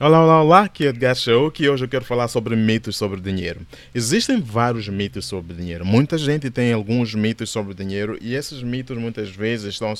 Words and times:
Olá, 0.00 0.24
olá, 0.24 0.42
olá, 0.42 0.60
aqui 0.62 0.86
é 0.86 0.88
Edgar 0.88 1.14
Show, 1.14 1.50
que 1.50 1.68
hoje 1.68 1.84
eu 1.84 1.88
quero 1.88 2.04
falar 2.04 2.26
sobre 2.26 2.56
mitos 2.56 2.96
sobre 2.96 3.20
dinheiro. 3.20 3.60
Existem 3.94 4.40
vários 4.40 4.88
mitos 4.88 5.26
sobre 5.26 5.54
dinheiro. 5.54 5.84
Muita 5.84 6.16
gente 6.16 6.50
tem 6.50 6.72
alguns 6.72 7.14
mitos 7.14 7.50
sobre 7.50 7.74
dinheiro 7.74 8.16
e 8.20 8.34
esses 8.34 8.62
mitos 8.62 8.96
muitas 8.96 9.28
vezes 9.28 9.74
estão, 9.74 9.92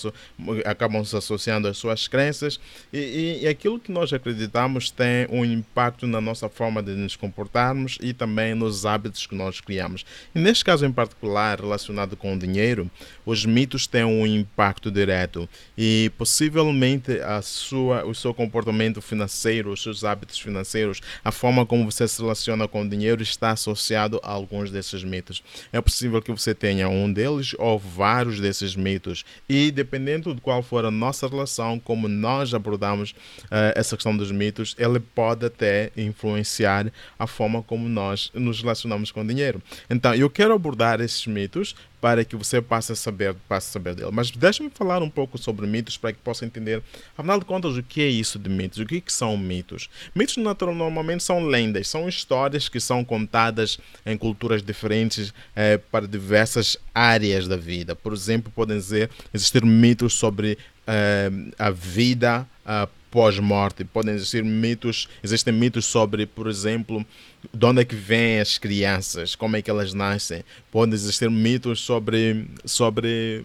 acabam 0.65 1.05
se 1.05 1.15
associando 1.15 1.69
às 1.69 1.77
suas 1.77 2.09
crenças 2.09 2.59
e, 2.91 2.99
e, 2.99 3.45
e, 3.45 3.49
aquilo 3.49 3.79
que 3.79 3.93
nós 3.93 4.13
acreditamos 4.15 4.91
tem 4.91 5.27
um 5.31 5.45
impacto 5.45 6.07
na 6.07 6.23
nossa 6.23 6.49
forma 6.49 6.83
de 6.83 6.93
nos 6.93 7.15
comportarmos 7.15 7.99
e 8.01 8.15
também 8.15 8.55
nos 8.55 8.87
hábitos 8.87 9.27
que 9.27 9.35
nós 9.35 9.61
criamos. 9.61 10.07
E 10.35 10.39
neste 10.41 10.65
caso 10.65 10.87
em 10.87 10.91
particular, 10.91 11.61
relacionado 11.61 12.17
com 12.17 12.35
o 12.35 12.39
dinheiro, 12.39 12.91
os 13.27 13.45
mitos 13.45 13.87
têm 13.87 14.05
um 14.05 14.27
impacto 14.27 14.91
direto 14.91 15.47
e 15.77 16.11
possivelmente 16.17 17.21
a 17.21 17.43
sua, 17.43 18.05
o 18.07 18.15
seu 18.15 18.33
comportamento 18.33 19.01
financeiro, 19.03 19.71
os 19.87 19.99
seus 19.99 20.05
hábitos 20.05 20.39
financeiros, 20.39 21.01
a 21.25 21.33
forma 21.33 21.67
como 21.67 21.91
você 21.91 22.07
se 22.07 22.21
relaciona 22.21 22.69
com 22.69 22.83
o 22.83 22.89
dinheiro 22.89 23.23
está 23.23 23.51
associado 23.51 24.21
a 24.23 24.31
alguns 24.31 24.71
desses 24.71 25.03
mitos. 25.05 25.43
É 25.73 25.81
possível 25.81 26.23
que 26.23 26.31
você 26.31 26.55
tenha 26.55 26.89
um 26.89 27.13
deles 27.13 27.55
ou 27.59 27.79
vários 27.79 28.41
desses 28.41 28.77
mitos 28.77 29.25
e 29.49 29.71
dependendo 29.71 30.35
de 30.35 30.41
qual 30.41 30.63
for 30.63 30.85
a 30.85 30.91
nossa 30.91 31.27
relação, 31.27 31.79
como 31.79 32.09
nós 32.09 32.55
abordamos 32.55 33.11
uh, 33.11 33.75
essa 33.75 33.97
questão 33.97 34.17
dos 34.17 34.31
mitos, 34.31 34.75
ele 34.79 35.01
pode 35.01 35.47
até 35.47 35.91
influenciar 35.97 36.93
a 37.19 37.27
forma 37.27 37.63
como 37.63 37.89
nós 37.89 38.31
nos 38.35 38.61
relacionamos 38.61 39.11
com 39.11 39.23
o 39.23 39.27
dinheiro. 39.27 39.63
Então, 39.89 40.15
eu 40.15 40.31
quero 40.31 40.55
abordar 40.55 41.01
esses 41.01 41.27
mitos 41.27 41.75
para 42.03 42.25
que 42.25 42.35
você 42.35 42.61
passe 42.61 42.91
a 42.91 42.97
saber, 42.97 43.33
passe 43.49 43.69
a 43.69 43.73
saber 43.75 43.95
dele. 43.95 44.11
Mas 44.13 44.29
deixe-me 44.33 44.69
falar 44.69 45.01
um 45.05 45.09
pouco 45.09 45.39
sobre 45.39 45.69
mitos 45.69 45.97
para 45.97 46.13
que 46.13 46.19
possa 46.19 46.45
entender, 46.45 46.83
afinal 47.17 47.39
de 47.39 47.45
contas, 47.45 47.77
o 47.77 47.83
que 47.83 48.03
é 48.03 48.09
isso 48.09 48.41
de 48.41 48.51
mitos? 48.51 48.81
O 48.81 48.85
que, 48.85 49.01
que 49.01 49.13
são 49.13 49.37
mitos? 49.37 49.89
Mitos 50.13 50.37
natural, 50.37 50.75
normalmente 50.75 51.23
são 51.23 51.47
lendas, 51.47 51.89
são 51.89 52.09
histórias 52.09 52.69
que 52.69 52.81
são 52.81 53.05
contadas 53.05 53.79
em 54.05 54.17
culturas 54.19 54.65
diferentes 54.65 55.33
eh, 55.55 55.79
para 55.79 56.09
diversas 56.09 56.77
áreas 56.93 57.47
da 57.47 57.57
vida. 57.57 57.95
Por 57.95 58.13
exemplo, 58.13 58.51
podem 58.53 58.77
dizer 58.77 59.09
existir 59.33 59.65
mitos 59.65 60.15
sobre 60.15 60.59
eh, 60.85 61.31
a 61.57 61.71
vida 61.71 62.45
uh, 62.67 63.02
pós-morte. 63.13 63.85
Podem 63.85 64.15
existir 64.15 64.43
mitos, 64.43 65.07
existem 65.23 65.53
mitos 65.53 65.85
sobre, 65.85 66.27
por 66.27 66.49
exemplo, 66.49 67.07
de 67.53 67.67
onde 67.67 67.83
é 67.83 67.85
que 67.85 67.95
vêm 67.95 68.41
as 68.41 68.57
crianças, 68.57 69.37
como 69.37 69.55
é 69.55 69.63
que 69.63 69.71
elas 69.71 69.93
nascem. 69.93 70.43
Podem 70.73 70.95
existir 70.95 71.31
mitos 71.31 71.81
sobre, 71.81 72.47
sobre 72.65 73.45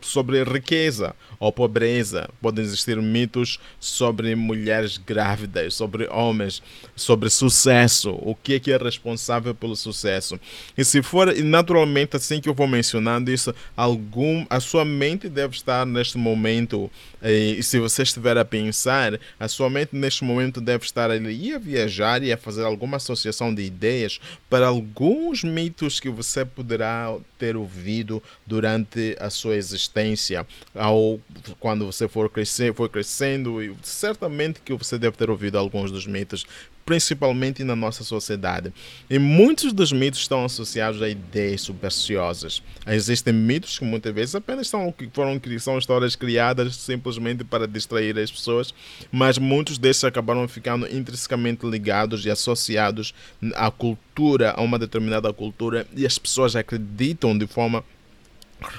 sobre 0.00 0.42
riqueza 0.44 1.14
ou 1.38 1.52
pobreza. 1.52 2.28
Podem 2.40 2.64
existir 2.64 2.96
mitos 3.00 3.58
sobre 3.78 4.34
mulheres 4.34 4.96
grávidas, 4.96 5.74
sobre 5.74 6.06
homens, 6.08 6.62
sobre 6.96 7.30
sucesso. 7.30 8.10
O 8.22 8.34
que 8.34 8.54
é 8.54 8.60
que 8.60 8.72
é 8.72 8.76
responsável 8.76 9.54
pelo 9.54 9.76
sucesso? 9.76 10.38
E 10.76 10.84
se 10.84 11.02
for, 11.02 11.34
naturalmente, 11.36 12.16
assim 12.16 12.40
que 12.40 12.48
eu 12.48 12.54
vou 12.54 12.66
mencionando 12.66 13.30
isso, 13.30 13.54
algum, 13.76 14.46
a 14.48 14.60
sua 14.60 14.84
mente 14.84 15.28
deve 15.28 15.54
estar 15.54 15.86
neste 15.86 16.18
momento, 16.18 16.90
e 17.22 17.62
se 17.62 17.78
você 17.78 18.02
estiver 18.02 18.36
a 18.36 18.44
pensar, 18.44 19.18
a 19.38 19.48
sua 19.48 19.70
mente 19.70 19.94
neste 19.94 20.24
momento 20.24 20.60
deve 20.60 20.84
estar 20.84 21.10
ali 21.10 21.52
a 21.54 21.58
viajar 21.58 22.22
e 22.22 22.32
a 22.32 22.36
fazer 22.36 22.64
alguma 22.64 22.96
associação 22.96 23.54
de 23.54 23.62
ideias 23.62 24.20
para 24.48 24.66
alguns 24.66 25.42
mitos 25.42 26.00
que 26.00 26.08
você 26.08 26.44
poderá 26.44 27.14
ter 27.44 27.56
ouvido 27.56 28.22
durante 28.46 29.14
a 29.20 29.28
sua 29.28 29.54
existência, 29.56 30.46
ao 30.74 31.20
quando 31.60 31.84
você 31.84 32.08
for 32.08 32.30
crescer, 32.30 32.72
for 32.72 32.88
crescendo, 32.88 33.58
certamente 33.82 34.60
que 34.64 34.72
você 34.72 34.96
deve 34.96 35.16
ter 35.16 35.28
ouvido 35.28 35.58
alguns 35.58 35.90
dos 35.90 36.06
mitos, 36.06 36.46
principalmente 36.84 37.64
na 37.64 37.74
nossa 37.74 38.04
sociedade. 38.04 38.72
E 39.08 39.18
muitos 39.18 39.72
dos 39.72 39.92
mitos 39.92 40.20
estão 40.20 40.44
associados 40.44 41.00
a 41.00 41.08
ideias 41.08 41.62
supersticiosas. 41.62 42.62
Existem 42.86 43.32
mitos 43.32 43.78
que 43.78 43.84
muitas 43.84 44.14
vezes 44.14 44.34
apenas 44.34 44.68
são, 44.68 44.92
foram, 45.12 45.40
são 45.58 45.78
histórias 45.78 46.14
criadas 46.14 46.76
simplesmente 46.76 47.44
para 47.44 47.66
distrair 47.66 48.18
as 48.18 48.30
pessoas, 48.30 48.74
mas 49.10 49.38
muitos 49.38 49.78
desses 49.78 50.04
acabaram 50.04 50.46
ficando 50.46 50.86
intrinsecamente 50.86 51.66
ligados 51.66 52.24
e 52.26 52.30
associados 52.30 53.14
à 53.54 53.70
cultura, 53.70 54.52
a 54.56 54.60
uma 54.60 54.78
determinada 54.78 55.32
cultura, 55.32 55.86
e 55.96 56.06
as 56.06 56.18
pessoas 56.18 56.54
acreditam 56.54 57.36
de 57.36 57.46
forma 57.46 57.84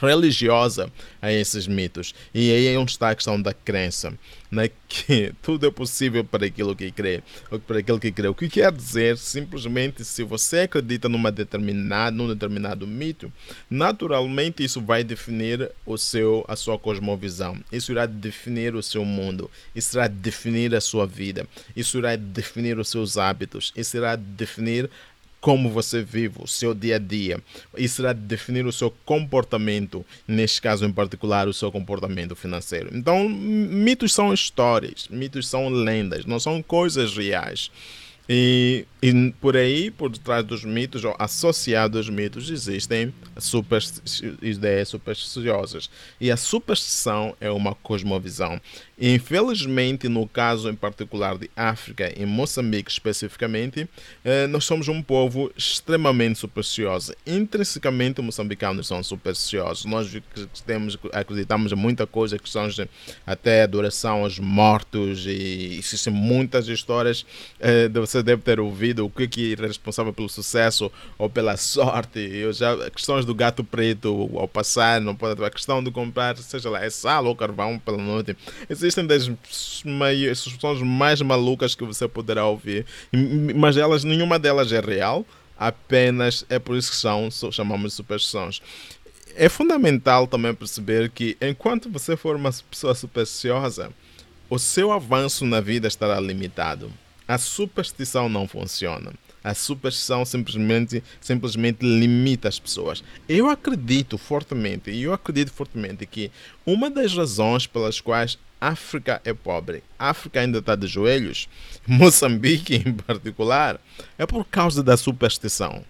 religiosa 0.01 0.91
a 1.21 1.31
esses 1.31 1.67
mitos. 1.67 2.13
E 2.33 2.51
aí 2.51 2.67
é 2.67 2.77
onde 2.77 2.91
está 2.91 3.09
a 3.09 3.15
questão 3.15 3.41
da 3.41 3.53
crença, 3.53 4.13
né? 4.51 4.69
que 4.87 5.33
tudo 5.41 5.65
é 5.65 5.71
possível 5.71 6.23
para 6.23 6.45
aquilo 6.45 6.75
que 6.75 6.91
crê, 6.91 7.21
para 7.67 7.79
aquilo 7.79 7.99
que 7.99 8.11
crê. 8.11 8.27
O 8.27 8.35
que 8.35 8.47
quer 8.47 8.71
dizer, 8.71 9.17
simplesmente, 9.17 10.03
se 10.05 10.23
você 10.23 10.59
acredita 10.59 11.09
numa 11.09 11.31
determinada, 11.31 12.15
num 12.15 12.27
determinado 12.27 12.87
mito, 12.87 13.31
naturalmente 13.69 14.63
isso 14.63 14.81
vai 14.81 15.03
definir 15.03 15.71
o 15.85 15.97
seu, 15.97 16.45
a 16.47 16.55
sua 16.55 16.77
cosmovisão. 16.77 17.57
Isso 17.71 17.91
irá 17.91 18.05
definir 18.05 18.75
o 18.75 18.83
seu 18.83 19.03
mundo. 19.03 19.49
Isso 19.75 19.97
irá 19.97 20.07
definir 20.07 20.73
a 20.75 20.81
sua 20.81 21.05
vida. 21.05 21.47
Isso 21.75 21.97
irá 21.97 22.15
definir 22.15 22.77
os 22.79 22.89
seus 22.89 23.17
hábitos. 23.17 23.73
Isso 23.75 23.97
irá 23.97 24.15
definir 24.15 24.89
como 25.45 25.69
você 25.69 26.01
vive 26.01 26.37
o 26.39 26.47
seu 26.47 26.73
dia 26.73 26.95
a 26.95 26.97
dia. 26.97 27.39
Isso 27.77 28.01
irá 28.01 28.13
definir 28.13 28.65
o 28.65 28.71
seu 28.71 28.89
comportamento, 29.05 30.03
neste 30.27 30.59
caso 30.59 30.83
em 30.83 30.91
particular, 30.91 31.47
o 31.47 31.53
seu 31.53 31.71
comportamento 31.71 32.35
financeiro. 32.35 32.89
Então, 32.91 33.29
mitos 33.29 34.11
são 34.11 34.33
histórias, 34.33 35.07
mitos 35.07 35.47
são 35.47 35.69
lendas, 35.69 36.25
não 36.25 36.39
são 36.39 36.63
coisas 36.63 37.15
reais. 37.15 37.69
E, 38.27 38.85
e, 39.01 39.31
por 39.39 39.55
aí, 39.55 39.91
por 39.91 40.09
detrás 40.09 40.43
dos 40.43 40.65
mitos, 40.65 41.03
ou 41.03 41.15
associados 41.19 41.97
aos 41.97 42.09
mitos, 42.09 42.49
existem 42.49 43.13
ideias 44.41 44.89
supersticiosas. 44.89 45.89
E 46.19 46.31
a 46.31 46.37
superstição 46.37 47.35
é 47.39 47.51
uma 47.51 47.75
cosmovisão. 47.75 48.59
Infelizmente, 48.99 50.07
no 50.07 50.27
caso 50.27 50.69
em 50.69 50.75
particular 50.75 51.37
de 51.37 51.49
África, 51.55 52.13
em 52.17 52.25
Moçambique 52.25 52.89
especificamente, 52.89 53.89
eh, 54.23 54.47
nós 54.47 54.63
somos 54.63 54.87
um 54.87 55.01
povo 55.01 55.51
extremamente 55.55 56.39
supersticioso. 56.39 57.13
Intrinsecamente, 57.27 58.21
os 58.21 58.25
moçambicanos 58.25 58.87
são 58.87 59.03
supersticiosos. 59.03 59.83
Nós 59.83 60.09
temos, 60.65 60.97
acreditamos 61.11 61.73
em 61.73 61.75
muita 61.75 62.07
coisa, 62.07 62.39
questões 62.39 62.75
de 62.75 62.87
até 63.25 63.63
adoração 63.63 64.23
aos 64.23 64.39
mortos, 64.39 65.25
e 65.27 65.77
existem 65.77 66.13
muitas 66.13 66.69
histórias. 66.69 67.25
Eh, 67.59 67.89
você 67.89 68.14
deve 68.23 68.41
ter 68.41 68.59
ouvido 68.59 69.05
o 69.05 69.09
que, 69.09 69.27
que 69.27 69.53
é 69.53 69.67
responsável 69.67 70.13
pelo 70.13 70.29
sucesso 70.29 70.91
ou 71.17 71.29
pela 71.29 71.57
sorte. 71.57 72.19
Eu 72.19 72.53
já, 72.53 72.89
questões 72.89 73.25
do 73.25 73.33
gato 73.35 73.63
preto 73.63 74.29
ao 74.35 74.47
passar, 74.47 75.01
não 75.01 75.15
pode 75.15 75.43
a 75.43 75.49
questão 75.49 75.83
de 75.83 75.91
comprar, 75.91 76.37
seja 76.37 76.69
lá, 76.69 76.83
é 76.83 76.89
sal 76.89 77.25
ou 77.25 77.35
carvão 77.35 77.77
pela 77.77 77.97
noite 77.97 78.35
existem 78.69 79.05
das 79.05 79.29
soluções 80.35 80.81
mais 80.81 81.21
malucas 81.21 81.75
que 81.75 81.83
você 81.83 82.07
poderá 82.07 82.45
ouvir, 82.45 82.85
mas 83.55 83.77
elas, 83.77 84.03
nenhuma 84.03 84.39
delas 84.39 84.71
é 84.71 84.79
real, 84.79 85.25
apenas 85.57 86.45
é 86.49 86.59
por 86.59 86.77
isso 86.77 86.91
que 86.91 86.97
são, 86.97 87.29
chamamos 87.51 87.91
de 87.91 87.95
superstições. 87.97 88.61
É 89.35 89.49
fundamental 89.49 90.27
também 90.27 90.53
perceber 90.53 91.09
que 91.09 91.35
enquanto 91.41 91.89
você 91.89 92.15
for 92.15 92.35
uma 92.35 92.51
pessoa 92.69 92.95
supersticiosa, 92.95 93.91
o 94.49 94.57
seu 94.57 94.91
avanço 94.91 95.45
na 95.45 95.59
vida 95.59 95.87
estará 95.87 96.19
limitado. 96.19 96.91
A 97.27 97.37
superstição 97.37 98.29
não 98.29 98.47
funciona. 98.47 99.13
A 99.43 99.53
superstição 99.53 100.25
simplesmente, 100.25 101.03
simplesmente 101.21 101.85
limita 101.85 102.47
as 102.47 102.59
pessoas. 102.59 103.03
Eu 103.29 103.47
acredito 103.49 104.17
fortemente, 104.17 104.89
e 104.89 105.03
eu 105.03 105.13
acredito 105.13 105.51
fortemente 105.51 106.05
que 106.05 106.31
uma 106.65 106.89
das 106.89 107.15
razões 107.15 107.67
pelas 107.67 108.01
quais 108.01 108.39
África 108.59 109.21
é 109.23 109.33
pobre, 109.33 109.83
África 109.99 110.39
ainda 110.39 110.57
está 110.57 110.75
de 110.75 110.87
joelhos, 110.87 111.47
Moçambique 111.85 112.75
em 112.75 112.93
particular, 112.93 113.79
é 114.17 114.25
por 114.25 114.45
causa 114.45 114.81
da 114.81 114.97
superstição. 114.97 115.83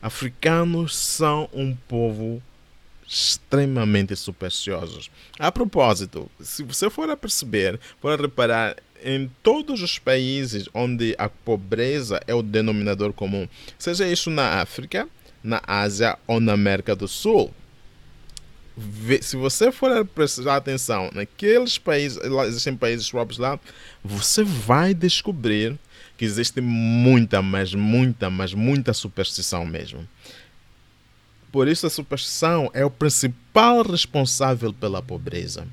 Africanos 0.00 0.96
são 0.96 1.48
um 1.52 1.76
povo 1.76 2.42
extremamente 3.06 4.16
supersticiosos. 4.16 5.10
A 5.38 5.52
propósito, 5.52 6.30
se 6.40 6.64
você 6.64 6.88
for 6.90 7.08
a 7.10 7.16
perceber, 7.16 7.78
for 8.00 8.18
a 8.18 8.20
reparar, 8.20 8.76
em 9.02 9.30
todos 9.42 9.82
os 9.82 9.98
países 9.98 10.68
onde 10.72 11.14
a 11.18 11.28
pobreza 11.28 12.20
é 12.26 12.34
o 12.34 12.42
denominador 12.42 13.12
comum, 13.12 13.48
seja 13.78 14.08
isso 14.08 14.30
na 14.30 14.60
África, 14.60 15.08
na 15.42 15.60
Ásia 15.66 16.18
ou 16.26 16.40
na 16.40 16.52
América 16.52 16.94
do 16.94 17.08
Sul, 17.08 17.52
se 19.20 19.36
você 19.36 19.70
for 19.70 20.04
prestar 20.06 20.56
atenção 20.56 21.10
naqueles 21.12 21.76
países, 21.76 22.18
existem 22.46 22.74
países 22.74 23.10
próprios 23.10 23.38
lá, 23.38 23.60
você 24.02 24.42
vai 24.42 24.94
descobrir 24.94 25.78
que 26.16 26.24
existe 26.24 26.60
muita, 26.60 27.42
mas 27.42 27.74
muita, 27.74 28.30
mas 28.30 28.54
muita 28.54 28.94
superstição 28.94 29.66
mesmo. 29.66 30.08
Por 31.50 31.68
isso 31.68 31.86
a 31.86 31.90
superstição 31.90 32.70
é 32.72 32.84
o 32.84 32.90
principal 32.90 33.82
responsável 33.82 34.72
pela 34.72 35.02
pobreza. 35.02 35.66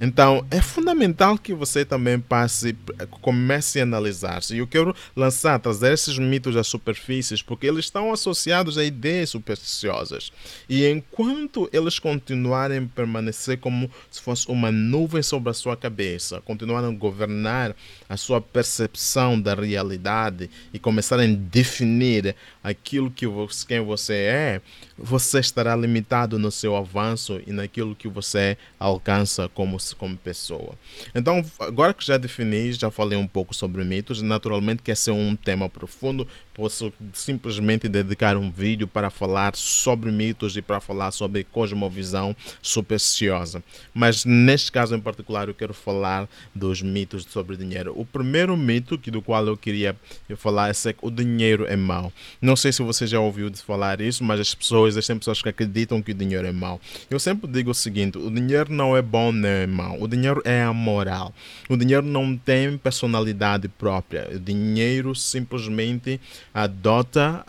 Então, 0.00 0.46
é 0.50 0.62
fundamental 0.62 1.36
que 1.36 1.52
você 1.52 1.84
também 1.84 2.18
passe, 2.18 2.74
comece 3.20 3.80
a 3.80 3.82
analisar-se. 3.82 4.54
E 4.54 4.58
eu 4.58 4.66
quero 4.66 4.94
lançar, 5.14 5.58
trazer 5.58 5.92
esses 5.92 6.18
mitos 6.18 6.56
às 6.56 6.66
superfícies, 6.66 7.42
porque 7.42 7.66
eles 7.66 7.84
estão 7.84 8.10
associados 8.12 8.78
a 8.78 8.84
ideias 8.84 9.30
supersticiosas. 9.30 10.32
E 10.68 10.86
enquanto 10.86 11.68
eles 11.70 11.98
continuarem 11.98 12.78
a 12.78 12.96
permanecer 12.96 13.58
como 13.58 13.90
se 14.10 14.22
fosse 14.22 14.48
uma 14.48 14.72
nuvem 14.72 15.22
sobre 15.22 15.50
a 15.50 15.54
sua 15.54 15.76
cabeça, 15.76 16.40
continuarem 16.40 16.88
a 16.88 16.96
governar 16.96 17.76
a 18.08 18.16
sua 18.16 18.40
percepção 18.40 19.40
da 19.40 19.54
realidade 19.54 20.48
e 20.72 20.78
começarem 20.78 21.34
a 21.34 21.36
definir 21.36 22.34
aquilo 22.62 23.10
que 23.10 23.26
você, 23.26 23.66
quem 23.66 23.80
você 23.80 24.14
é, 24.14 24.60
você 24.96 25.40
estará 25.40 25.74
limitado 25.76 26.38
no 26.38 26.50
seu 26.50 26.76
avanço 26.76 27.40
e 27.46 27.52
naquilo 27.52 27.94
que 27.94 28.08
você 28.08 28.56
alcança 28.78 29.48
como, 29.48 29.78
como 29.94 30.16
pessoa. 30.16 30.74
Então, 31.14 31.44
agora 31.60 31.94
que 31.94 32.04
já 32.04 32.16
defini, 32.16 32.72
já 32.72 32.90
falei 32.90 33.18
um 33.18 33.26
pouco 33.26 33.54
sobre 33.54 33.84
mitos, 33.84 34.22
naturalmente 34.22 34.82
que 34.82 34.90
esse 34.90 35.10
é 35.10 35.12
um 35.12 35.36
tema 35.36 35.68
profundo, 35.68 36.26
posso 36.54 36.92
simplesmente 37.14 37.88
dedicar 37.88 38.36
um 38.36 38.50
vídeo 38.50 38.86
para 38.86 39.08
falar 39.08 39.56
sobre 39.56 40.10
mitos 40.10 40.56
e 40.56 40.62
para 40.62 40.80
falar 40.80 41.10
sobre 41.10 41.44
cosmovisão 41.44 42.36
supersticiosa. 42.60 43.62
Mas 43.94 44.24
neste 44.24 44.70
caso 44.70 44.94
em 44.94 45.00
particular 45.00 45.48
eu 45.48 45.54
quero 45.54 45.72
falar 45.72 46.28
dos 46.54 46.82
mitos 46.82 47.24
sobre 47.24 47.56
dinheiro. 47.56 47.94
O 47.96 48.04
primeiro 48.04 48.56
mito 48.56 48.98
que 48.98 49.10
do 49.10 49.22
qual 49.22 49.46
eu 49.46 49.56
queria 49.56 49.96
falar 50.36 50.70
é 50.70 50.92
que 50.92 50.98
o 51.00 51.10
dinheiro 51.10 51.64
é 51.66 51.76
mau. 51.76 52.12
Não 52.42 52.56
sei 52.56 52.72
se 52.72 52.82
você 52.82 53.06
já 53.06 53.18
ouviu 53.20 53.50
falar 53.56 54.00
isso, 54.00 54.22
mas 54.22 54.38
as 54.38 54.54
pessoas, 54.54 54.94
existem 54.94 55.18
pessoas 55.18 55.40
que 55.40 55.48
acreditam 55.48 56.02
que 56.02 56.12
o 56.12 56.14
dinheiro 56.14 56.46
é 56.46 56.52
mau. 56.52 56.80
Eu 57.08 57.18
sempre 57.18 57.50
digo 57.50 57.70
o 57.70 57.74
seguinte: 57.74 58.18
o 58.18 58.30
dinheiro 58.30 58.72
não 58.72 58.96
é 58.96 59.02
bom 59.02 59.32
nem 59.32 59.50
é 59.50 59.66
mau. 59.66 59.79
O 59.98 60.06
dinheiro 60.06 60.42
é 60.44 60.62
amoral. 60.62 61.34
O 61.68 61.76
dinheiro 61.76 62.04
não 62.04 62.36
tem 62.36 62.76
personalidade 62.76 63.68
própria. 63.68 64.28
O 64.34 64.38
dinheiro 64.38 65.14
simplesmente 65.14 66.20
adota 66.52 67.44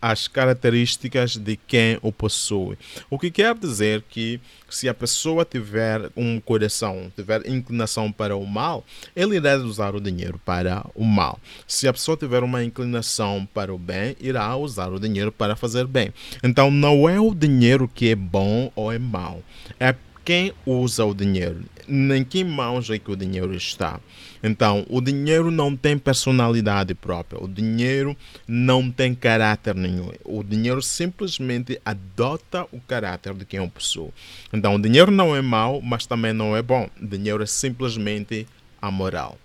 as 0.00 0.28
características 0.28 1.36
de 1.36 1.56
quem 1.56 1.98
o 2.02 2.12
possui. 2.12 2.76
O 3.10 3.18
que 3.18 3.30
quer 3.30 3.54
dizer 3.54 4.02
que 4.08 4.40
se 4.68 4.88
a 4.88 4.94
pessoa 4.94 5.44
tiver 5.44 6.10
um 6.16 6.40
coração, 6.40 7.12
tiver 7.14 7.46
inclinação 7.46 8.10
para 8.10 8.34
o 8.34 8.46
mal, 8.46 8.84
ele 9.14 9.36
irá 9.36 9.56
usar 9.56 9.94
o 9.94 10.00
dinheiro 10.00 10.40
para 10.44 10.84
o 10.94 11.04
mal. 11.04 11.38
Se 11.66 11.86
a 11.86 11.92
pessoa 11.92 12.16
tiver 12.16 12.42
uma 12.42 12.64
inclinação 12.64 13.46
para 13.52 13.74
o 13.74 13.78
bem, 13.78 14.16
irá 14.18 14.56
usar 14.56 14.90
o 14.90 14.98
dinheiro 14.98 15.30
para 15.30 15.54
fazer 15.56 15.86
bem. 15.86 16.12
Então 16.42 16.70
não 16.70 17.08
é 17.08 17.20
o 17.20 17.34
dinheiro 17.34 17.86
que 17.86 18.10
é 18.10 18.14
bom 18.14 18.72
ou 18.74 18.90
é 18.90 18.98
mau. 18.98 19.42
É 19.78 19.94
quem 20.24 20.52
usa 20.64 21.04
o 21.04 21.14
dinheiro, 21.14 21.62
em 21.88 22.24
que 22.24 22.44
mãos 22.44 22.88
é 22.90 22.98
que 22.98 23.10
o 23.10 23.16
dinheiro 23.16 23.54
está. 23.54 24.00
Então, 24.42 24.84
o 24.88 25.00
dinheiro 25.00 25.50
não 25.50 25.76
tem 25.76 25.96
personalidade 25.96 26.94
própria, 26.94 27.42
o 27.42 27.48
dinheiro 27.48 28.16
não 28.46 28.90
tem 28.90 29.14
caráter 29.14 29.74
nenhum. 29.74 30.10
O 30.24 30.42
dinheiro 30.42 30.82
simplesmente 30.82 31.80
adota 31.84 32.66
o 32.72 32.80
caráter 32.80 33.34
de 33.34 33.44
quem 33.44 33.60
o 33.60 33.68
possui. 33.68 34.10
Então, 34.52 34.74
o 34.74 34.82
dinheiro 34.82 35.10
não 35.10 35.34
é 35.34 35.42
mau, 35.42 35.80
mas 35.80 36.06
também 36.06 36.32
não 36.32 36.56
é 36.56 36.62
bom. 36.62 36.88
O 37.00 37.06
dinheiro 37.06 37.42
é 37.42 37.46
simplesmente 37.46 38.46
amoral. 38.80 39.38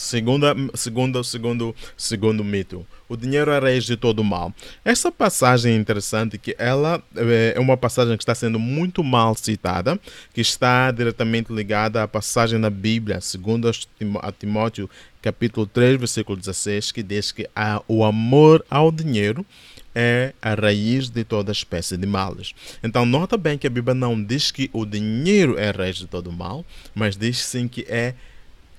Segunda, 0.00 0.56
segundo, 0.74 1.22
segundo, 1.22 1.76
segundo 1.94 2.42
mito, 2.42 2.86
o 3.06 3.18
dinheiro 3.18 3.50
é 3.50 3.58
a 3.58 3.60
raiz 3.60 3.84
de 3.84 3.98
todo 3.98 4.24
mal. 4.24 4.50
Essa 4.82 5.12
passagem 5.12 5.74
é 5.74 5.76
interessante 5.76 6.38
que 6.38 6.56
ela 6.58 7.02
é, 7.14 7.52
é 7.54 7.60
uma 7.60 7.76
passagem 7.76 8.16
que 8.16 8.22
está 8.22 8.34
sendo 8.34 8.58
muito 8.58 9.04
mal 9.04 9.34
citada, 9.34 10.00
que 10.32 10.40
está 10.40 10.90
diretamente 10.90 11.52
ligada 11.52 12.02
à 12.02 12.08
passagem 12.08 12.58
na 12.58 12.70
Bíblia, 12.70 13.20
segundo 13.20 13.70
a 14.22 14.32
Timóteo 14.32 14.88
capítulo 15.20 15.66
3, 15.66 15.98
versículo 15.98 16.38
16, 16.38 16.92
que 16.92 17.02
diz 17.02 17.30
que 17.30 17.46
o 17.86 18.02
amor 18.02 18.64
ao 18.70 18.90
dinheiro 18.90 19.44
é 19.94 20.32
a 20.40 20.54
raiz 20.54 21.10
de 21.10 21.24
toda 21.24 21.52
espécie 21.52 21.98
de 21.98 22.06
males. 22.06 22.54
Então, 22.82 23.04
nota 23.04 23.36
bem 23.36 23.58
que 23.58 23.66
a 23.66 23.70
Bíblia 23.70 23.94
não 23.94 24.22
diz 24.22 24.50
que 24.50 24.70
o 24.72 24.86
dinheiro 24.86 25.58
é 25.58 25.68
a 25.68 25.72
raiz 25.72 25.96
de 25.96 26.06
todo 26.06 26.32
mal, 26.32 26.64
mas 26.94 27.18
diz 27.18 27.38
sim 27.38 27.68
que 27.68 27.84
é 27.86 28.14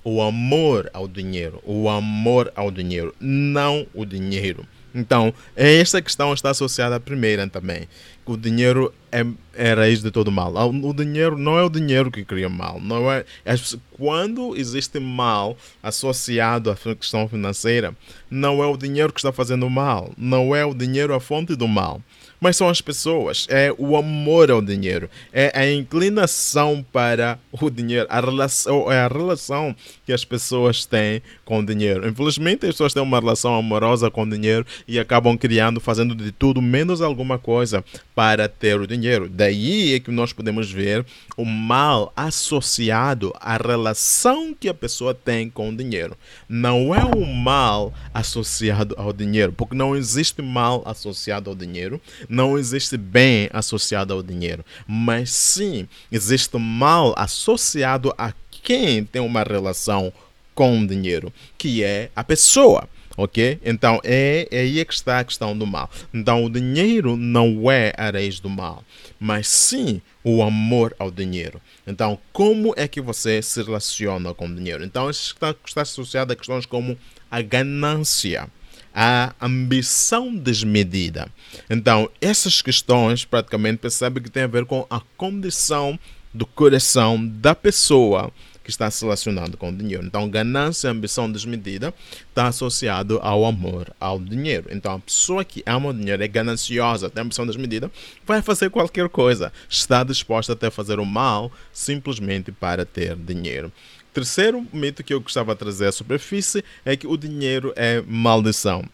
o 0.04 0.20
amor 0.20 0.90
ao 0.92 1.06
dinheiro, 1.06 1.60
o 1.64 1.88
amor 1.88 2.52
ao 2.56 2.70
dinheiro, 2.70 3.14
não 3.20 3.86
o 3.94 4.04
dinheiro. 4.04 4.66
Então, 4.94 5.32
esta 5.56 6.02
questão 6.02 6.34
está 6.34 6.50
associada 6.50 6.96
à 6.96 7.00
primeira 7.00 7.48
também. 7.48 7.88
O 8.26 8.36
dinheiro 8.36 8.92
é, 9.10 9.24
é 9.54 9.72
raiz 9.72 10.02
de 10.02 10.10
todo 10.10 10.30
mal. 10.30 10.52
O 10.54 10.92
dinheiro 10.92 11.38
não 11.38 11.58
é 11.58 11.62
o 11.62 11.70
dinheiro 11.70 12.10
que 12.10 12.24
cria 12.24 12.48
mal. 12.48 12.78
Não 12.78 13.10
é, 13.10 13.24
é 13.44 13.54
quando 13.92 14.54
existe 14.54 15.00
mal 15.00 15.56
associado 15.82 16.70
à 16.70 16.76
questão 16.94 17.26
financeira, 17.26 17.96
não 18.30 18.62
é 18.62 18.66
o 18.66 18.76
dinheiro 18.76 19.12
que 19.12 19.18
está 19.18 19.32
fazendo 19.32 19.68
mal. 19.68 20.12
Não 20.16 20.54
é 20.54 20.64
o 20.64 20.74
dinheiro 20.74 21.14
a 21.14 21.20
fonte 21.20 21.56
do 21.56 21.66
mal 21.66 22.00
mas 22.42 22.56
são 22.56 22.68
as 22.68 22.80
pessoas, 22.80 23.46
é 23.48 23.72
o 23.78 23.96
amor 23.96 24.50
ao 24.50 24.60
dinheiro, 24.60 25.08
é 25.32 25.52
a 25.54 25.70
inclinação 25.70 26.84
para 26.92 27.38
o 27.52 27.70
dinheiro, 27.70 28.04
a 28.10 28.20
relação, 28.20 28.90
é 28.90 28.98
a 28.98 29.06
relação 29.06 29.76
que 30.04 30.12
as 30.12 30.24
pessoas 30.24 30.84
têm 30.84 31.22
com 31.44 31.60
o 31.60 31.64
dinheiro. 31.64 32.08
Infelizmente, 32.08 32.66
as 32.66 32.72
pessoas 32.72 32.92
têm 32.92 33.00
uma 33.00 33.20
relação 33.20 33.54
amorosa 33.54 34.10
com 34.10 34.24
o 34.24 34.28
dinheiro 34.28 34.66
e 34.88 34.98
acabam 34.98 35.38
criando, 35.38 35.78
fazendo 35.78 36.16
de 36.16 36.32
tudo 36.32 36.60
menos 36.60 37.00
alguma 37.00 37.38
coisa 37.38 37.84
para 38.12 38.48
ter 38.48 38.80
o 38.80 38.88
dinheiro. 38.88 39.28
Daí 39.28 39.94
é 39.94 40.00
que 40.00 40.10
nós 40.10 40.32
podemos 40.32 40.68
ver 40.68 41.06
o 41.36 41.44
mal 41.44 42.12
associado 42.16 43.32
à 43.40 43.56
relação 43.56 44.52
que 44.52 44.68
a 44.68 44.74
pessoa 44.74 45.14
tem 45.14 45.48
com 45.48 45.68
o 45.68 45.76
dinheiro. 45.76 46.16
Não 46.48 46.92
é 46.92 47.04
o 47.04 47.24
mal 47.24 47.94
associado 48.12 48.96
ao 48.98 49.12
dinheiro, 49.12 49.52
porque 49.52 49.76
não 49.76 49.94
existe 49.94 50.42
mal 50.42 50.82
associado 50.84 51.48
ao 51.48 51.54
dinheiro 51.54 52.00
não 52.32 52.58
existe 52.58 52.96
bem 52.96 53.48
associado 53.52 54.14
ao 54.14 54.22
dinheiro, 54.22 54.64
mas 54.86 55.30
sim 55.30 55.86
existe 56.10 56.56
mal 56.58 57.14
associado 57.16 58.12
a 58.16 58.32
quem 58.50 59.04
tem 59.04 59.20
uma 59.20 59.42
relação 59.42 60.12
com 60.54 60.80
o 60.80 60.86
dinheiro, 60.86 61.32
que 61.58 61.84
é 61.84 62.10
a 62.16 62.24
pessoa. 62.24 62.88
Ok? 63.14 63.60
Então 63.62 64.00
é, 64.02 64.48
é 64.50 64.60
aí 64.60 64.82
que 64.86 64.94
está 64.94 65.18
a 65.18 65.24
questão 65.24 65.56
do 65.56 65.66
mal. 65.66 65.90
Então 66.14 66.46
o 66.46 66.50
dinheiro 66.50 67.14
não 67.14 67.70
é 67.70 67.92
a 67.98 68.10
raiz 68.10 68.40
do 68.40 68.48
mal, 68.48 68.82
mas 69.20 69.46
sim 69.48 70.00
o 70.24 70.42
amor 70.42 70.96
ao 70.98 71.10
dinheiro. 71.10 71.60
Então, 71.86 72.18
como 72.32 72.72
é 72.74 72.88
que 72.88 73.02
você 73.02 73.42
se 73.42 73.62
relaciona 73.62 74.32
com 74.32 74.46
o 74.46 74.54
dinheiro? 74.54 74.82
Então, 74.84 75.10
isso 75.10 75.34
está, 75.34 75.54
está 75.66 75.82
associado 75.82 76.32
a 76.32 76.36
questões 76.36 76.64
como 76.64 76.96
a 77.30 77.42
ganância 77.42 78.48
a 78.94 79.34
ambição 79.40 80.34
desmedida. 80.34 81.28
Então, 81.68 82.10
essas 82.20 82.60
questões 82.60 83.24
praticamente 83.24 83.78
percebe 83.78 84.20
que 84.20 84.30
tem 84.30 84.44
a 84.44 84.48
ver 84.48 84.64
com 84.64 84.86
a 84.90 85.00
condição 85.16 85.98
do 86.32 86.46
coração 86.46 87.26
da 87.26 87.54
pessoa 87.54 88.32
que 88.62 88.70
está 88.70 88.90
se 88.90 89.02
relacionando 89.02 89.56
com 89.56 89.70
o 89.70 89.76
dinheiro. 89.76 90.04
Então, 90.04 90.28
ganância 90.28 90.88
e 90.88 90.90
ambição 90.90 91.30
desmedida 91.30 91.92
está 92.28 92.46
associado 92.46 93.18
ao 93.22 93.44
amor 93.44 93.92
ao 93.98 94.20
dinheiro. 94.20 94.68
Então, 94.70 94.94
a 94.94 94.98
pessoa 94.98 95.44
que 95.44 95.62
ama 95.66 95.88
o 95.88 95.94
dinheiro 95.94 96.22
é 96.22 96.28
gananciosa, 96.28 97.10
tem 97.10 97.22
ambição 97.22 97.46
desmedida, 97.46 97.90
vai 98.24 98.40
fazer 98.40 98.70
qualquer 98.70 99.08
coisa, 99.08 99.52
está 99.68 100.04
disposta 100.04 100.52
até 100.52 100.68
a 100.68 100.70
fazer 100.70 101.00
o 101.00 101.06
mal 101.06 101.50
simplesmente 101.72 102.52
para 102.52 102.84
ter 102.84 103.16
dinheiro. 103.16 103.72
Terceiro 104.12 104.66
mito 104.72 105.02
que 105.02 105.14
eu 105.14 105.20
gostava 105.20 105.54
de 105.54 105.58
trazer 105.58 105.86
à 105.86 105.92
superfície 105.92 106.64
é 106.84 106.96
que 106.96 107.06
o 107.06 107.16
dinheiro 107.16 107.72
é 107.76 108.02
maldição. 108.06 108.84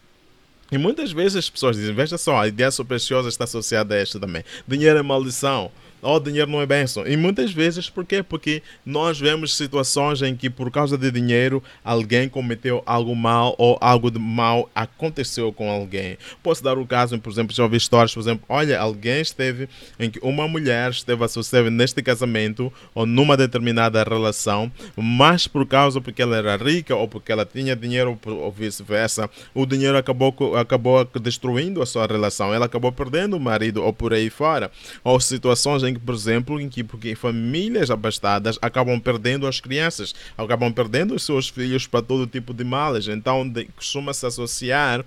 E 0.71 0.77
muitas 0.77 1.11
vezes 1.11 1.35
as 1.35 1.49
pessoas 1.49 1.75
dizem: 1.75 1.93
veja 1.93 2.17
só, 2.17 2.39
a 2.39 2.47
ideia 2.47 2.71
supersticiosa 2.71 3.27
está 3.27 3.43
associada 3.43 3.95
a 3.95 3.97
esta 3.97 4.19
também. 4.19 4.43
Dinheiro 4.67 4.99
é 4.99 5.03
maldição 5.03 5.71
oh, 6.01 6.19
dinheiro 6.19 6.49
não 6.49 6.61
é 6.61 6.65
bênção. 6.65 7.05
E 7.05 7.15
muitas 7.17 7.51
vezes, 7.51 7.89
por 7.89 8.05
quê? 8.05 8.23
Porque 8.23 8.61
nós 8.85 9.19
vemos 9.19 9.55
situações 9.55 10.21
em 10.21 10.35
que, 10.35 10.49
por 10.49 10.71
causa 10.71 10.97
de 10.97 11.11
dinheiro, 11.11 11.63
alguém 11.83 12.29
cometeu 12.29 12.81
algo 12.85 13.15
mal 13.15 13.55
ou 13.57 13.77
algo 13.81 14.09
de 14.11 14.19
mal 14.19 14.69
aconteceu 14.73 15.51
com 15.51 15.69
alguém. 15.69 16.17
Posso 16.41 16.63
dar 16.63 16.77
o 16.77 16.85
caso, 16.85 17.19
por 17.19 17.31
exemplo, 17.31 17.55
já 17.55 17.63
ouvi 17.63 17.77
histórias, 17.77 18.13
por 18.13 18.19
exemplo, 18.19 18.45
olha, 18.47 18.79
alguém 18.79 19.21
esteve 19.21 19.67
em 19.99 20.09
que 20.09 20.19
uma 20.21 20.47
mulher 20.47 20.91
esteve 20.91 21.23
associada 21.23 21.69
neste 21.69 22.01
casamento 22.01 22.71
ou 22.93 23.05
numa 23.05 23.35
determinada 23.35 24.03
relação, 24.03 24.71
mas 24.95 25.47
por 25.47 25.65
causa 25.65 26.01
porque 26.01 26.21
ela 26.21 26.37
era 26.37 26.55
rica 26.55 26.95
ou 26.95 27.07
porque 27.07 27.31
ela 27.31 27.45
tinha 27.45 27.75
dinheiro 27.75 28.19
ou 28.25 28.51
vice-versa, 28.51 29.29
o 29.53 29.65
dinheiro 29.65 29.97
acabou, 29.97 30.55
acabou 30.55 31.03
destruindo 31.21 31.81
a 31.81 31.85
sua 31.85 32.05
relação. 32.05 32.53
Ela 32.53 32.65
acabou 32.65 32.91
perdendo 32.91 33.35
o 33.35 33.39
marido 33.39 33.83
ou 33.83 33.93
por 33.93 34.13
aí 34.13 34.29
fora. 34.29 34.71
Ou 35.03 35.19
situações 35.19 35.83
em 35.83 35.88
que, 35.93 35.99
por 35.99 36.15
exemplo, 36.15 36.59
em 36.59 36.69
que 36.69 36.83
porque 36.83 37.15
famílias 37.15 37.91
abastadas 37.91 38.57
acabam 38.61 38.99
perdendo 38.99 39.47
as 39.47 39.59
crianças, 39.59 40.13
acabam 40.37 40.71
perdendo 40.71 41.15
os 41.15 41.23
seus 41.23 41.49
filhos 41.49 41.87
para 41.87 42.01
todo 42.01 42.27
tipo 42.27 42.53
de 42.53 42.63
males. 42.63 43.07
Então, 43.07 43.51
costuma-se 43.75 44.25
associar 44.25 45.01
uh, 45.01 45.05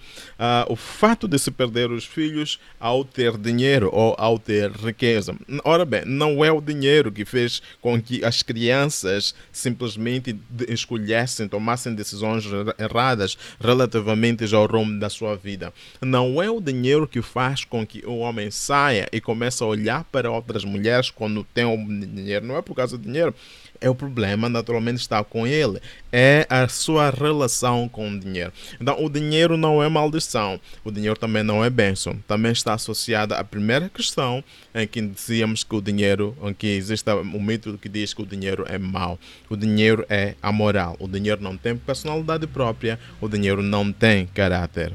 o 0.69 0.77
fato 0.77 1.27
de 1.29 1.39
se 1.39 1.51
perder 1.51 1.91
os 1.91 2.05
filhos 2.05 2.59
ao 2.79 3.05
ter 3.05 3.37
dinheiro 3.37 3.91
ou 3.93 4.15
ao 4.19 4.39
ter 4.39 4.71
riqueza. 4.71 5.35
Ora 5.65 5.85
bem, 5.85 6.03
não 6.05 6.45
é 6.45 6.51
o 6.51 6.61
dinheiro 6.61 7.13
que 7.13 7.25
fez 7.25 7.63
com 7.81 8.01
que 8.01 8.25
as 8.25 8.43
crianças 8.43 9.35
simplesmente 9.51 10.37
escolhessem, 10.69 11.49
tomassem 11.49 11.95
decisões 11.95 12.45
erradas 12.79 13.37
relativamente 13.61 14.53
ao 14.55 14.67
rumo 14.67 14.99
da 14.99 15.09
sua 15.09 15.37
vida. 15.37 15.73
Não 16.01 16.43
é 16.43 16.51
o 16.51 16.61
dinheiro 16.61 17.07
que 17.07 17.23
faz 17.23 17.65
com 17.65 17.87
que 17.87 18.05
o 18.07 18.19
homem 18.19 18.51
saia 18.51 19.09
e 19.13 19.21
comece 19.21 19.63
a 19.63 19.67
olhar 19.67 20.05
para 20.05 20.31
outras 20.31 20.65
mulheres 20.65 20.72
quando 21.15 21.45
tem 21.45 21.65
o 21.65 21.77
dinheiro. 21.77 22.47
Não 22.47 22.57
é 22.57 22.63
por 22.63 22.75
causa 22.75 22.97
do 22.97 23.05
dinheiro 23.05 23.35
é 23.83 23.91
o 23.91 23.95
problema, 23.95 24.49
naturalmente 24.49 25.01
está 25.01 25.23
com 25.25 25.47
ele. 25.47 25.81
É 26.13 26.47
a 26.49 26.69
sua 26.69 27.11
relação 27.11 27.89
com 27.89 28.09
o 28.09 28.19
dinheiro. 28.19 28.53
Então, 28.81 29.05
o 29.05 29.11
dinheiro 29.11 29.57
não 29.57 29.83
é 29.83 29.89
maldição. 29.89 30.61
O 30.85 30.91
dinheiro 30.91 31.19
também 31.19 31.43
não 31.43 31.65
é 31.65 31.69
bênção. 31.69 32.17
Também 32.29 32.53
está 32.53 32.75
associada 32.75 33.37
à 33.37 33.43
primeira 33.45 33.89
questão 33.89 34.43
em 34.73 34.87
que 34.87 35.03
dizíamos 35.03 35.65
que 35.65 35.75
o 35.75 35.83
dinheiro, 35.83 36.37
em 36.43 36.55
que 36.55 36.69
existe 36.69 37.11
o 37.11 37.41
mito 37.41 37.77
que 37.77 37.89
diz 37.89 38.15
que 38.15 38.23
o 38.23 38.27
dinheiro 38.27 38.65
é 38.69 38.79
mau. 38.79 39.19
O 39.51 39.57
dinheiro 39.57 40.07
é 40.09 40.37
amoral. 40.41 40.97
O 41.01 41.09
dinheiro 41.09 41.43
não 41.43 41.57
tem 41.57 41.77
personalidade 41.77 42.47
própria. 42.47 43.01
O 43.21 43.29
dinheiro 43.29 43.63
não 43.63 43.93
tem 43.93 44.27
caráter 44.27 44.93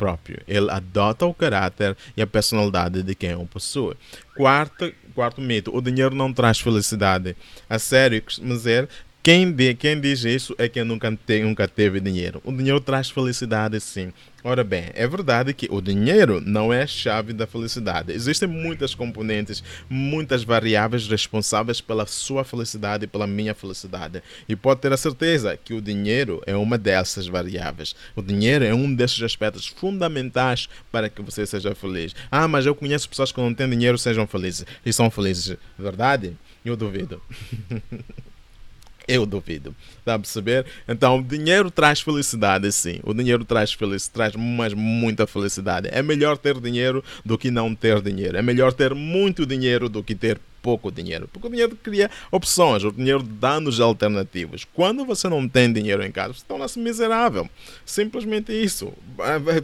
próprio. 0.00 0.40
Ele 0.48 0.70
adota 0.70 1.26
o 1.26 1.34
caráter 1.34 1.94
e 2.16 2.22
a 2.22 2.26
personalidade 2.26 3.02
de 3.02 3.14
quem 3.14 3.34
o 3.34 3.44
possui. 3.44 3.94
Quarto, 4.34 4.90
quarto 5.10 5.40
mito: 5.40 5.74
o 5.74 5.80
dinheiro 5.80 6.14
não 6.14 6.32
traz 6.32 6.60
felicidade. 6.60 7.36
A 7.68 7.78
sério, 7.78 8.22
mas 8.42 8.66
é 8.66 8.88
quem, 9.22 9.54
quem 9.74 10.00
diz 10.00 10.24
isso 10.24 10.54
é 10.56 10.66
quem 10.66 10.82
nunca, 10.82 11.14
te, 11.14 11.42
nunca 11.42 11.68
teve 11.68 12.00
dinheiro. 12.00 12.40
O 12.42 12.50
dinheiro 12.50 12.80
traz 12.80 13.10
felicidade, 13.10 13.78
sim. 13.78 14.14
Ora 14.42 14.64
bem, 14.64 14.86
é 14.94 15.06
verdade 15.06 15.52
que 15.52 15.68
o 15.70 15.82
dinheiro 15.82 16.40
não 16.40 16.72
é 16.72 16.84
a 16.84 16.86
chave 16.86 17.34
da 17.34 17.46
felicidade. 17.46 18.12
Existem 18.12 18.48
muitas 18.48 18.94
componentes, 18.94 19.62
muitas 19.90 20.42
variáveis 20.42 21.06
responsáveis 21.06 21.82
pela 21.82 22.06
sua 22.06 22.44
felicidade 22.44 23.04
e 23.04 23.06
pela 23.06 23.26
minha 23.26 23.54
felicidade. 23.54 24.22
E 24.48 24.56
pode 24.56 24.80
ter 24.80 24.90
a 24.90 24.96
certeza 24.96 25.54
que 25.62 25.74
o 25.74 25.82
dinheiro 25.82 26.42
é 26.46 26.56
uma 26.56 26.78
dessas 26.78 27.26
variáveis. 27.26 27.94
O 28.16 28.22
dinheiro 28.22 28.64
é 28.64 28.72
um 28.72 28.94
desses 28.94 29.22
aspectos 29.22 29.66
fundamentais 29.66 30.66
para 30.90 31.10
que 31.10 31.20
você 31.20 31.44
seja 31.44 31.74
feliz. 31.74 32.14
Ah, 32.30 32.48
mas 32.48 32.64
eu 32.64 32.74
conheço 32.74 33.10
pessoas 33.10 33.30
que 33.30 33.40
não 33.40 33.52
têm 33.52 33.68
dinheiro 33.68 33.98
sejam 33.98 34.26
felizes. 34.26 34.64
E 34.86 34.90
são 34.94 35.10
felizes. 35.10 35.58
Verdade? 35.78 36.34
Eu 36.64 36.74
duvido. 36.74 37.20
Eu 39.10 39.26
duvido. 39.26 39.74
Está 39.98 40.14
a 40.14 40.18
perceber? 40.18 40.64
Então, 40.88 41.18
o 41.18 41.22
dinheiro 41.22 41.70
traz 41.70 42.00
felicidade, 42.00 42.70
sim. 42.70 43.00
O 43.02 43.12
dinheiro 43.12 43.44
traz 43.44 43.72
felicidade, 43.72 44.34
traz 44.34 44.36
mas 44.36 44.72
muita 44.72 45.26
felicidade. 45.26 45.88
É 45.90 46.00
melhor 46.00 46.38
ter 46.38 46.60
dinheiro 46.60 47.02
do 47.24 47.36
que 47.36 47.50
não 47.50 47.74
ter 47.74 48.00
dinheiro. 48.00 48.36
É 48.36 48.42
melhor 48.42 48.72
ter 48.72 48.94
muito 48.94 49.44
dinheiro 49.44 49.88
do 49.88 50.02
que 50.02 50.14
ter 50.14 50.38
pouco 50.62 50.90
dinheiro. 50.90 51.28
Porque 51.32 51.46
o 51.46 51.50
dinheiro 51.50 51.76
cria 51.76 52.10
opções, 52.30 52.84
o 52.84 52.92
dinheiro 52.92 53.22
dá-nos 53.22 53.80
alternativas. 53.80 54.64
Quando 54.72 55.04
você 55.04 55.28
não 55.28 55.48
tem 55.48 55.72
dinheiro 55.72 56.04
em 56.04 56.12
casa, 56.12 56.34
você 56.34 56.44
torna-se 56.46 56.78
miserável. 56.78 57.48
Simplesmente 57.84 58.52
isso. 58.52 58.92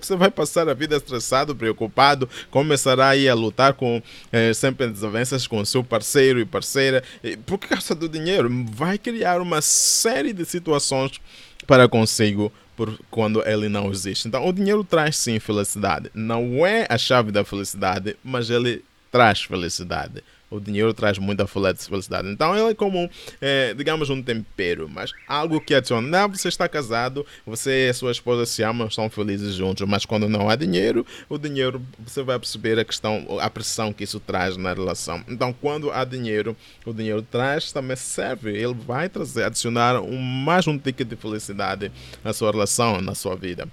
Você 0.01 0.17
vai 0.17 0.31
passar 0.31 0.69
a 0.69 0.75
vida 0.75 0.97
estressado, 0.97 1.55
preocupado, 1.55 2.29
começará 2.51 3.11
a 3.11 3.35
lutar 3.35 3.75
com 3.75 4.03
eh, 4.33 4.53
sempre 4.53 4.89
desavenças 4.89 5.47
com 5.47 5.65
seu 5.65 5.83
parceiro 5.83 6.41
e 6.41 6.45
parceira. 6.45 7.03
Por 7.45 7.59
causa 7.59 7.95
do 7.95 8.09
dinheiro, 8.09 8.51
vai 8.73 8.99
criar 8.99 9.41
uma 9.41 9.61
série 9.61 10.33
de 10.33 10.45
situações 10.45 11.21
para 11.67 11.89
consigo 11.89 12.53
por 12.77 12.99
quando 13.11 13.43
ele 13.49 13.69
não 13.69 13.91
existe. 13.91 14.29
Então, 14.29 14.47
o 14.47 14.53
dinheiro 14.53 14.85
traz 14.85 15.17
sim 15.17 15.39
felicidade. 15.39 16.11
Não 16.15 16.67
é 16.67 16.87
a 16.89 16.99
chave 16.99 17.33
da 17.33 17.45
felicidade, 17.45 18.17
mas 18.23 18.51
ele 18.51 18.85
traz 19.11 19.43
felicidade 19.43 20.23
o 20.51 20.61
dinheiro 20.61 20.95
traz 20.95 21.19
muita 21.19 21.47
felicidade. 21.47 22.29
Então 22.29 22.57
ele 22.57 22.71
é 22.71 22.75
como, 22.75 23.11
é, 23.41 23.75
digamos, 23.75 24.11
um 24.11 24.23
tempero, 24.23 24.89
mas 24.89 25.13
algo 25.27 25.61
que 25.61 25.75
adiciona. 25.75 26.07
Não, 26.07 26.29
você 26.29 26.49
está 26.49 26.69
casado, 26.69 27.27
você 27.45 27.89
e 27.89 27.93
sua 27.93 28.13
esposa 28.13 28.47
se 28.47 28.63
amam, 28.63 28.87
estão 28.87 29.11
felizes 29.11 29.55
juntos, 29.55 29.87
mas 29.89 30.05
quando 30.05 30.29
não 30.29 30.49
há 30.49 30.57
dinheiro, 30.57 31.05
o 31.29 31.39
dinheiro, 31.39 31.83
você 31.99 32.23
vai 32.23 32.39
perceber 32.39 32.79
a 32.79 32.85
questão, 32.85 33.27
a 33.41 33.51
pressão 33.51 33.93
que 33.93 34.05
isso 34.05 34.21
traz 34.21 34.57
na 34.57 34.73
relação. 34.73 35.23
Então, 35.29 35.53
quando 35.53 35.91
há 35.91 36.05
dinheiro, 36.05 36.57
o 36.85 36.93
dinheiro 36.93 37.23
traz, 37.23 37.73
também 37.73 37.97
serve, 37.97 38.51
ele 38.51 38.75
vai 38.75 39.09
trazer, 39.09 39.45
adicionar 39.45 40.01
um, 40.01 40.17
mais 40.19 40.67
um 40.67 40.79
ticket 40.79 41.09
de 41.09 41.17
felicidade 41.17 41.91
na 42.23 42.33
sua 42.33 42.51
relação, 42.51 43.01
na 43.01 43.15
sua 43.15 43.35
vida 43.35 43.69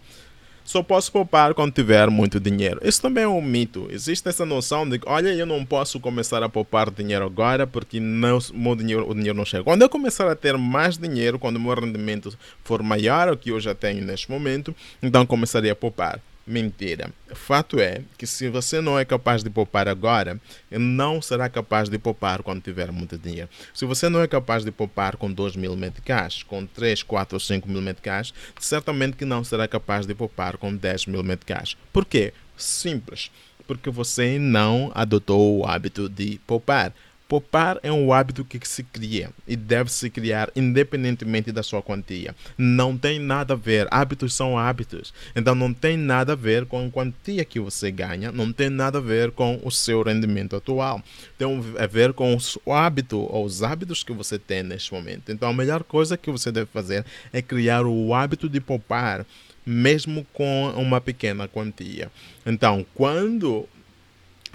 só 0.63 0.82
posso 0.82 1.12
poupar 1.12 1.53
quando 1.53 1.74
tiver 1.74 2.10
muito 2.10 2.39
dinheiro. 2.39 2.79
Isso 2.84 3.01
também 3.01 3.24
é 3.24 3.27
um 3.27 3.41
mito. 3.41 3.88
Existe 3.89 4.27
essa 4.27 4.46
noção 4.46 4.88
de 4.88 5.00
que, 5.00 5.10
olha, 5.10 5.29
eu 5.29 5.46
não 5.46 5.65
posso 5.65 6.00
começar 6.00 6.41
a 6.41 6.50
poupar 6.50 6.89
dinheiro 6.89 7.25
agora 7.25 7.67
porque 7.67 8.00
não, 8.00 8.38
o, 8.38 8.75
dinheiro, 8.75 9.10
o 9.10 9.13
dinheiro 9.13 9.38
não 9.38 9.46
chega. 9.46 9.63
Quando 9.63 9.82
eu 9.82 9.89
começar 9.89 10.29
a 10.29 10.36
ter 10.36 10.58
mais 10.58 10.98
dinheiro, 10.98 11.38
quando 11.38 11.58
o 11.58 11.60
meu 11.60 11.74
rendimento 11.74 12.38
for 12.63 12.82
maior 12.82 13.32
do 13.32 13.38
que 13.38 13.51
eu 13.51 13.60
já 13.60 13.75
tenho 13.75 14.03
neste 14.03 14.29
momento, 14.32 14.75
então 15.01 15.25
começaria 15.25 15.72
a 15.72 15.75
poupar. 15.75 16.20
Mentira. 16.46 17.10
Fato 17.34 17.80
é 17.80 18.02
que 18.18 18.28
se 18.28 18.50
você 18.50 18.82
não 18.82 19.00
é 19.00 19.06
capaz 19.06 19.42
de 19.42 19.50
poupar 19.50 19.88
agora, 19.88 20.40
não 20.70 21.22
será 21.22 21.48
capaz 21.48 21.88
de 21.88 21.98
poupar 21.98 22.44
quando 22.44 22.62
tiver 22.62 22.92
muito 22.92 23.18
dinheiro. 23.18 23.50
Se 23.74 23.86
você 23.86 24.10
não 24.10 24.22
é 24.22 24.28
capaz 24.28 24.66
de 24.66 24.72
poupar 24.72 25.16
com 25.16 25.32
2 25.32 25.56
mil 25.56 25.74
meticais, 25.78 26.44
com 26.44 26.66
3, 26.66 27.02
4 27.02 27.38
ou 27.38 27.40
5 27.40 27.70
mil 27.70 27.82
meticais, 27.82 28.34
certamente 28.60 29.16
que 29.16 29.24
não 29.24 29.42
será 29.42 29.70
capaz 29.70 30.06
de 30.06 30.14
poupar 30.14 30.58
com 30.58 30.76
10 30.76 31.06
mil 31.06 31.24
meticais. 31.24 31.78
Por 31.94 32.04
quê? 32.04 32.34
Simples. 32.58 33.32
Porque 33.66 33.90
você 33.90 34.38
não 34.38 34.92
adotou 34.94 35.60
o 35.60 35.66
hábito 35.66 36.10
de 36.10 36.42
poupar. 36.46 36.94
Poupar 37.34 37.80
é 37.82 37.92
um 37.92 38.13
hábito 38.13 38.46
que 38.46 38.60
se 38.63 38.84
cria 38.84 39.32
e 39.48 39.56
deve 39.56 39.92
se 39.92 40.08
criar 40.08 40.52
independentemente 40.56 41.52
da 41.52 41.63
sua 41.63 41.82
quantia. 41.82 42.36
Não 42.56 42.96
tem 42.96 43.18
nada 43.18 43.56
a 43.56 43.58
ver, 43.58 43.88
hábitos 43.90 44.36
são 44.36 44.56
hábitos. 44.56 45.12
Então 45.36 45.56
não 45.56 45.74
tem 45.74 45.98
nada 45.98 46.34
a 46.34 46.36
ver 46.36 46.68
com 46.68 46.86
a 46.86 46.92
quantia 46.92 47.44
que 47.44 47.60
você 47.60 47.90
ganha, 47.90 48.32
não 48.32 48.54
tem 48.54 48.70
nada 48.70 49.00
a 49.00 49.02
ver 49.02 49.32
com 49.32 49.60
o 49.63 49.72
seu 49.72 50.04
rendimento 50.04 50.56
atual. 50.56 51.02
Tem 51.36 51.48
a 51.80 51.88
ver 51.88 52.13
com 52.13 52.38
o 52.68 52.72
hábito 52.72 53.18
ou 53.18 53.46
os 53.46 53.63
hábitos 53.63 54.04
que 54.04 54.13
você 54.13 54.38
tem 54.38 54.62
neste 54.62 54.94
momento. 54.94 55.32
Então 55.32 55.50
a 55.50 55.54
melhor 55.54 55.84
coisa 55.84 56.16
que 56.16 56.30
você 56.30 56.52
deve 56.52 56.68
fazer 56.68 57.04
é 57.32 57.42
criar 57.42 57.84
o 57.84 58.13
hábito 58.13 58.48
de 58.48 58.62
poupar 58.62 59.25
mesmo 59.66 60.25
com 60.34 60.70
uma 60.75 61.00
pequena 61.00 61.48
quantia. 61.48 62.12
Então, 62.46 62.86
quando 62.94 63.68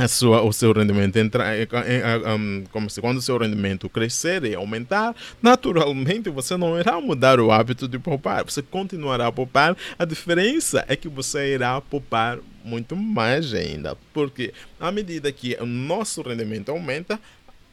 sua, 0.06 0.42
o 0.42 0.52
seu 0.52 0.72
rendimento 0.72 1.16
entrar, 1.16 1.46
um, 1.46 1.58
eh, 1.58 1.68
eh, 2.02 2.64
como 2.70 2.88
se 2.88 3.00
quando 3.00 3.18
o 3.18 3.22
seu 3.22 3.36
rendimento 3.36 3.88
crescer 3.88 4.44
e 4.44 4.54
aumentar, 4.54 5.16
naturalmente 5.42 6.30
você 6.30 6.56
não 6.56 6.78
irá 6.78 7.00
mudar 7.00 7.40
o 7.40 7.50
hábito 7.50 7.88
de 7.88 7.98
poupar, 7.98 8.44
você 8.44 8.62
continuará 8.62 9.26
a 9.26 9.32
poupar. 9.32 9.76
A 9.98 10.04
diferença 10.04 10.84
é 10.86 10.94
que 10.94 11.08
você 11.08 11.54
irá 11.54 11.80
poupar 11.80 12.38
muito 12.64 12.94
mais 12.94 13.52
ainda, 13.52 13.96
porque 14.12 14.52
à 14.78 14.92
medida 14.92 15.32
que 15.32 15.56
o 15.60 15.66
nosso 15.66 16.22
rendimento 16.22 16.70
aumenta, 16.70 17.18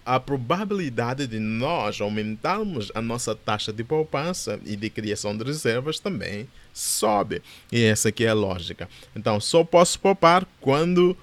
a 0.06 0.20
probabilidade 0.20 1.26
de 1.26 1.40
nós 1.40 2.00
aumentarmos 2.00 2.92
a 2.94 3.02
nossa 3.02 3.36
taxa 3.36 3.74
de 3.74 3.84
poupança 3.84 4.60
e 4.64 4.76
de 4.76 4.90
criação 4.90 5.36
de 5.36 5.44
reservas 5.44 6.00
também 6.00 6.48
sobe. 6.72 7.42
E 7.72 7.84
essa 7.84 8.10
aqui 8.10 8.24
é 8.24 8.30
a 8.30 8.34
lógica. 8.34 8.88
Então, 9.16 9.40
só 9.40 9.64
posso 9.64 10.00
poupar 10.00 10.46
quando 10.62 11.18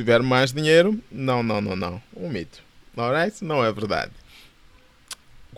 tiver 0.00 0.22
mais 0.22 0.50
dinheiro, 0.50 0.98
não, 1.12 1.42
não, 1.42 1.60
não, 1.60 1.76
não. 1.76 2.02
Um 2.16 2.30
mito. 2.30 2.62
Alright? 2.96 3.44
Não 3.44 3.62
é 3.62 3.70
verdade. 3.70 4.12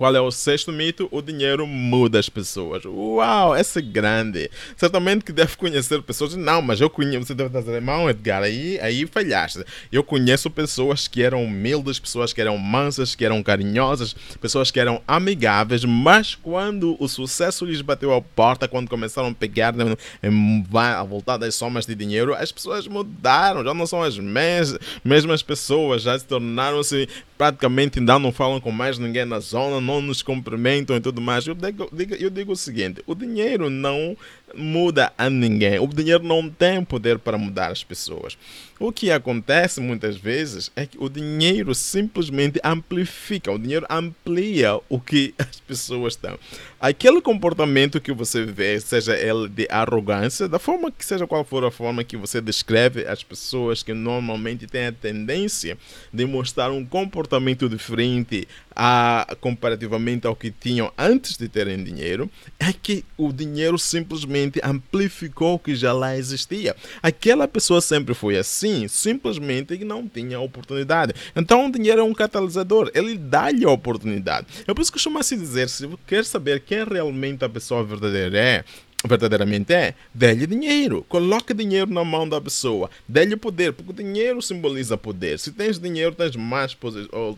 Qual 0.03 0.17
é 0.17 0.21
o 0.21 0.33
sexto 0.33 0.73
mito? 0.73 1.09
O 1.13 1.23
dinheiro 1.23 1.65
muda 1.65 2.19
as 2.19 2.29
pessoas. 2.29 2.85
Uau, 2.85 3.57
esse 3.57 3.79
é 3.79 3.83
grande. 3.83 4.51
Certamente 4.77 5.25
que 5.25 5.31
deve 5.31 5.57
conhecer 5.57 6.03
pessoas. 6.03 6.35
Não, 6.35 6.61
mas 6.61 6.81
eu 6.81 6.91
conheço. 6.91 7.27
Você 7.27 7.37
deve 7.37 7.57
dizer, 7.57 7.75
irmão, 7.75 8.11
Edgar, 8.11 8.43
aí, 8.43 8.81
aí 8.81 9.07
falhaste. 9.07 9.63
Eu 9.93 10.03
conheço 10.03 10.51
pessoas 10.51 11.07
que 11.07 11.23
eram 11.23 11.45
humildes, 11.45 12.01
pessoas 12.01 12.33
que 12.33 12.41
eram 12.41 12.59
mansas, 12.59 13.15
que 13.15 13.25
eram 13.25 13.41
carinhosas, 13.45 14.13
pessoas 14.41 14.73
que 14.73 14.81
eram 14.81 15.01
amigáveis, 15.07 15.85
mas 15.85 16.35
quando 16.35 16.97
o 16.99 17.07
sucesso 17.07 17.65
lhes 17.65 17.81
bateu 17.81 18.13
à 18.13 18.21
porta, 18.21 18.67
quando 18.67 18.91
começaram 18.91 19.29
a 19.29 19.35
pegar 19.35 19.73
a 19.73 21.05
voltar 21.05 21.37
das 21.37 21.55
somas 21.55 21.87
de 21.87 21.95
dinheiro, 21.95 22.35
as 22.35 22.51
pessoas 22.51 22.89
mudaram. 22.89 23.63
Já 23.63 23.73
não 23.73 23.87
são 23.87 24.03
as 24.03 24.19
mesmas 24.19 25.45
pessoas, 25.45 26.03
já 26.03 26.19
se 26.19 26.27
tornaram-se 26.27 27.09
praticamente 27.43 27.99
ainda 27.99 28.21
não 28.21 28.31
falam 28.31 28.61
com 28.61 28.71
mais 28.71 29.01
ninguém 29.01 29.25
na 29.25 29.41
zona, 29.41 29.81
não 29.81 29.92
nos 30.01 30.23
cumprimentam 30.23 30.97
e 30.97 31.01
tudo 31.01 31.21
mais. 31.21 31.47
Eu 31.47 31.55
digo, 31.55 32.15
eu 32.15 32.31
digo 32.31 32.53
o 32.53 32.57
seguinte: 32.57 33.03
o 33.07 33.15
dinheiro 33.15 33.69
não 33.69 34.17
muda 34.55 35.13
a 35.17 35.29
ninguém. 35.31 35.79
O 35.79 35.87
dinheiro 35.87 36.25
não 36.25 36.49
tem 36.49 36.85
poder 36.85 37.19
para 37.19 37.39
mudar 37.39 37.71
as 37.71 37.83
pessoas. 37.83 38.37
O 38.85 38.91
que 38.91 39.13
acontece 39.13 39.81
muitas 39.81 40.17
vezes 40.17 40.73
é 40.75 40.85
que 40.85 40.99
o 40.99 41.09
dinheiro 41.09 41.73
simplesmente 41.73 42.59
amplifica, 42.65 43.53
o 43.53 43.59
dinheiro 43.59 43.87
amplia 43.89 44.81
o 44.89 44.99
que 44.99 45.33
as 45.39 45.61
pessoas 45.61 46.17
têm. 46.17 46.37
Aquele 46.81 47.21
comportamento 47.21 48.01
que 48.01 48.13
você 48.13 48.45
vê, 48.45 48.81
seja 48.81 49.17
ele 49.17 49.49
de 49.49 49.69
arrogância, 49.71 50.49
da 50.49 50.59
forma 50.59 50.91
que 50.91 51.07
seja 51.07 51.29
qual 51.29 51.45
for 51.45 51.65
a 51.65 51.71
forma 51.71 52.03
que 52.03 52.17
você 52.17 52.41
descreve 52.41 53.07
as 53.07 53.23
pessoas 53.23 53.85
que 53.85 53.95
normalmente 53.95 54.67
têm 54.67 54.87
a 54.87 54.93
tendência 54.93 55.79
de 56.13 56.27
mostrar 56.27 56.73
um 56.73 56.85
comportamento 56.85 57.69
diferente 57.69 58.49
a, 58.75 59.37
comparativamente 59.41 60.27
ao 60.27 60.35
que 60.35 60.51
tinham 60.51 60.93
antes 60.99 61.37
de 61.37 61.49
terem 61.49 61.85
dinheiro, 61.85 62.29
é 62.59 62.73
que 62.73 63.05
o 63.17 63.33
dinheiro 63.33 63.79
simplesmente 63.79 64.42
amplificou 64.63 65.55
o 65.55 65.59
que 65.59 65.75
já 65.75 65.93
lá 65.93 66.17
existia. 66.17 66.75
Aquela 67.03 67.47
pessoa 67.47 67.81
sempre 67.81 68.15
foi 68.15 68.37
assim, 68.37 68.89
simplesmente 68.89 69.83
não 69.85 70.07
tinha 70.07 70.41
oportunidade. 70.41 71.15
Então 71.35 71.67
o 71.67 71.73
dinheiro 71.73 72.01
é 72.01 72.05
um 72.05 72.15
catalisador, 72.15 72.91
ele 72.95 73.17
dá-lhe 73.17 73.65
a 73.65 73.71
oportunidade. 73.71 74.47
É 74.67 74.73
por 74.73 74.81
isso 74.81 74.91
que 74.91 74.99
costuma-se 74.99 75.37
dizer, 75.37 75.69
se 75.69 75.89
quer 76.07 76.25
saber 76.25 76.61
quem 76.61 76.85
realmente 76.85 77.45
a 77.45 77.49
pessoa 77.49 77.85
verdadeira 77.85 78.39
é, 78.39 78.65
verdadeiramente 79.07 79.73
é, 79.73 79.95
dê-lhe 80.15 80.47
dinheiro. 80.47 81.05
Coloque 81.09 81.53
dinheiro 81.53 81.93
na 81.93 82.05
mão 82.05 82.29
da 82.29 82.41
pessoa. 82.41 82.91
Dê-lhe 83.09 83.37
poder, 83.37 83.73
porque 83.73 84.03
dinheiro 84.03 84.41
simboliza 84.41 84.97
poder. 84.97 85.39
Se 85.39 85.53
tens 85.53 85.79
dinheiro, 85.79 86.15
tens 86.15 86.37
mais 86.37 86.77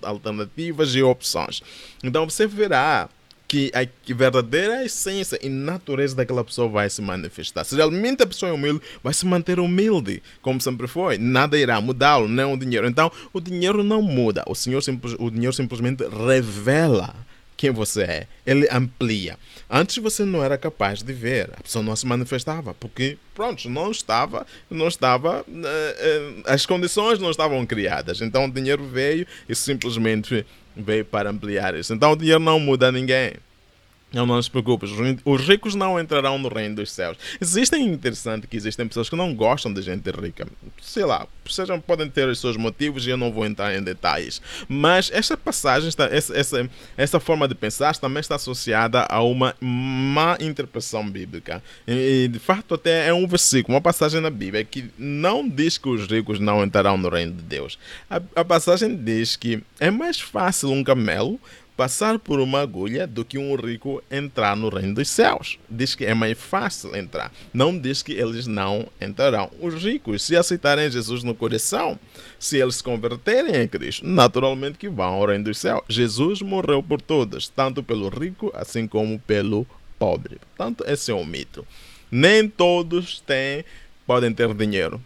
alternativas 0.03 0.95
e 0.95 1.03
opções. 1.03 1.63
Então 2.03 2.29
você 2.29 2.47
verá 2.47 3.09
que 3.47 3.71
a 3.75 4.15
verdadeira 4.15 4.85
essência 4.85 5.39
e 5.43 5.49
natureza 5.49 6.17
daquela 6.17 6.43
pessoa 6.43 6.69
vai 6.69 6.89
se 6.89 7.03
manifestar. 7.03 7.65
Se 7.65 7.77
realmente 7.77 8.23
a 8.23 8.27
pessoa 8.27 8.51
é 8.51 8.53
humilde, 8.53 8.81
vai 9.03 9.13
se 9.13 9.27
manter 9.27 9.61
humilde, 9.61 10.23
como 10.43 10.61
sempre 10.61 10.87
foi. 10.87 11.19
Nada 11.19 11.59
irá 11.59 11.81
mudá-lo, 11.81 12.29
nem 12.29 12.45
o 12.45 12.57
dinheiro. 12.57 12.87
Então, 12.89 13.11
o 13.33 13.41
dinheiro 13.41 13.83
não 13.83 14.03
muda. 14.03 14.43
O, 14.47 14.55
senhor, 14.55 14.83
o 15.19 15.31
dinheiro 15.31 15.53
simplesmente 15.53 16.05
revela 16.05 17.15
quem 17.57 17.71
você 17.71 18.03
é. 18.03 18.27
Ele 18.45 18.69
amplia. 18.71 19.39
Antes 19.71 19.99
você 19.99 20.25
não 20.25 20.43
era 20.43 20.59
capaz 20.59 21.03
de 21.03 21.13
ver, 21.13 21.51
a 21.57 21.63
pessoa 21.63 21.85
não 21.85 21.95
se 21.97 22.07
manifestava, 22.07 22.75
porque, 22.75 23.17
pronto, 23.35 23.69
não 23.69 23.91
estava, 23.91 24.47
não 24.69 24.89
estava, 24.89 25.45
eh, 25.49 25.97
eh, 25.99 26.53
as 26.53 26.67
condições 26.67 27.19
não 27.19 27.31
estavam 27.31 27.65
criadas. 27.65 28.21
Então 28.21 28.45
o 28.45 28.51
dinheiro 28.51 28.85
veio 28.87 29.27
e 29.49 29.55
simplesmente 29.55 30.45
veio 30.77 31.05
para 31.05 31.31
ampliar 31.31 31.75
isso. 31.75 31.95
Então 31.95 32.13
o 32.13 32.17
dinheiro 32.17 32.41
não 32.41 32.59
muda 32.59 32.91
ninguém. 32.91 33.35
Não, 34.15 34.25
não 34.25 34.41
se 34.41 34.49
preocupe, 34.49 34.87
os 35.25 35.41
ricos 35.41 35.75
não 35.75 35.99
entrarão 35.99 36.39
no 36.39 36.49
reino 36.49 36.77
dos 36.77 36.93
céus. 36.93 37.19
Existem 37.41 37.85
interessante 37.85 38.47
que 38.47 38.57
existem 38.57 38.87
pessoas 38.87 39.09
que 39.09 39.17
não 39.17 39.35
gostam 39.35 39.75
de 39.75 39.83
gente 39.83 40.09
rica. 40.11 40.47
Sei 40.81 41.05
lá, 41.05 41.27
sejam, 41.51 41.81
podem 41.81 42.09
ter 42.09 42.29
os 42.29 42.39
seus 42.39 42.57
motivos 42.57 43.05
e 43.07 43.11
eu 43.11 43.17
não 43.17 43.33
vou 43.33 43.45
entrar 43.45 43.75
em 43.75 43.83
detalhes. 43.83 44.41
Mas 44.69 45.11
esta 45.13 45.37
passagem, 45.37 45.89
está, 45.89 46.05
essa, 46.05 46.37
essa, 46.37 46.71
essa 46.97 47.19
forma 47.19 47.49
de 47.49 47.57
pensar 47.57 47.97
também 47.97 48.21
está 48.21 48.37
associada 48.37 49.05
a 49.11 49.21
uma 49.21 49.57
má 49.61 50.37
interpretação 50.41 51.09
bíblica. 51.11 51.61
E, 51.87 52.29
de 52.29 52.39
fato, 52.39 52.75
até 52.75 53.09
é 53.09 53.13
um 53.13 53.27
versículo, 53.27 53.75
uma 53.75 53.81
passagem 53.81 54.21
na 54.21 54.31
Bíblia 54.31 54.65
que 54.65 54.91
não 54.97 55.49
diz 55.49 55.77
que 55.77 55.89
os 55.89 56.07
ricos 56.07 56.39
não 56.39 56.63
entrarão 56.63 56.97
no 56.97 57.09
reino 57.09 57.33
de 57.33 57.43
Deus. 57.43 57.79
A, 58.09 58.21
a 58.37 58.45
passagem 58.45 58.95
diz 58.97 59.35
que 59.35 59.61
é 59.81 59.91
mais 59.91 60.21
fácil 60.21 60.71
um 60.71 60.85
camelo 60.85 61.41
passar 61.77 62.19
por 62.19 62.41
uma 62.41 62.61
agulha 62.61 63.07
do 63.07 63.25
que 63.25 63.39
um 63.39 63.55
rico 63.57 64.03
entrar 64.11 64.57
no 64.57 64.69
reino 64.69 64.95
dos 64.95 65.09
céus. 65.09 65.59
Diz 65.69 65.95
que 65.95 66.05
é 66.05 66.15
mais 66.15 66.39
fácil 66.39 66.97
entrar. 66.97 67.33
Não 67.53 67.77
diz 67.77 68.03
que 68.03 68.13
eles 68.13 68.47
não 68.47 68.87
entrarão. 69.01 69.51
Os 69.61 69.75
ricos, 69.83 70.23
se 70.23 70.37
aceitarem 70.37 70.91
Jesus 70.91 71.23
no 71.23 71.35
coração, 71.35 71.99
se 72.39 72.59
eles 72.59 72.77
se 72.77 72.83
converterem 72.83 73.63
em 73.63 73.69
Cristo, 73.69 74.07
naturalmente 74.07 74.79
que 74.79 74.89
vão 74.89 75.15
ao 75.15 75.27
reino 75.27 75.45
dos 75.45 75.59
céus. 75.59 75.83
Jesus 75.89 76.41
morreu 76.43 76.83
por 76.83 77.01
todos, 77.01 77.49
tanto 77.49 77.83
pelo 77.83 78.09
rico 78.09 78.53
assim 78.55 78.87
como 78.87 79.19
pelo 79.21 79.67
pobre. 79.99 80.39
Portanto, 80.57 80.85
esse 80.87 81.11
é 81.11 81.15
um 81.15 81.25
mito. 81.25 81.67
Nem 82.11 82.49
todos 82.49 83.21
têm, 83.21 83.65
podem 84.07 84.33
ter 84.33 84.53
dinheiro. 84.55 85.01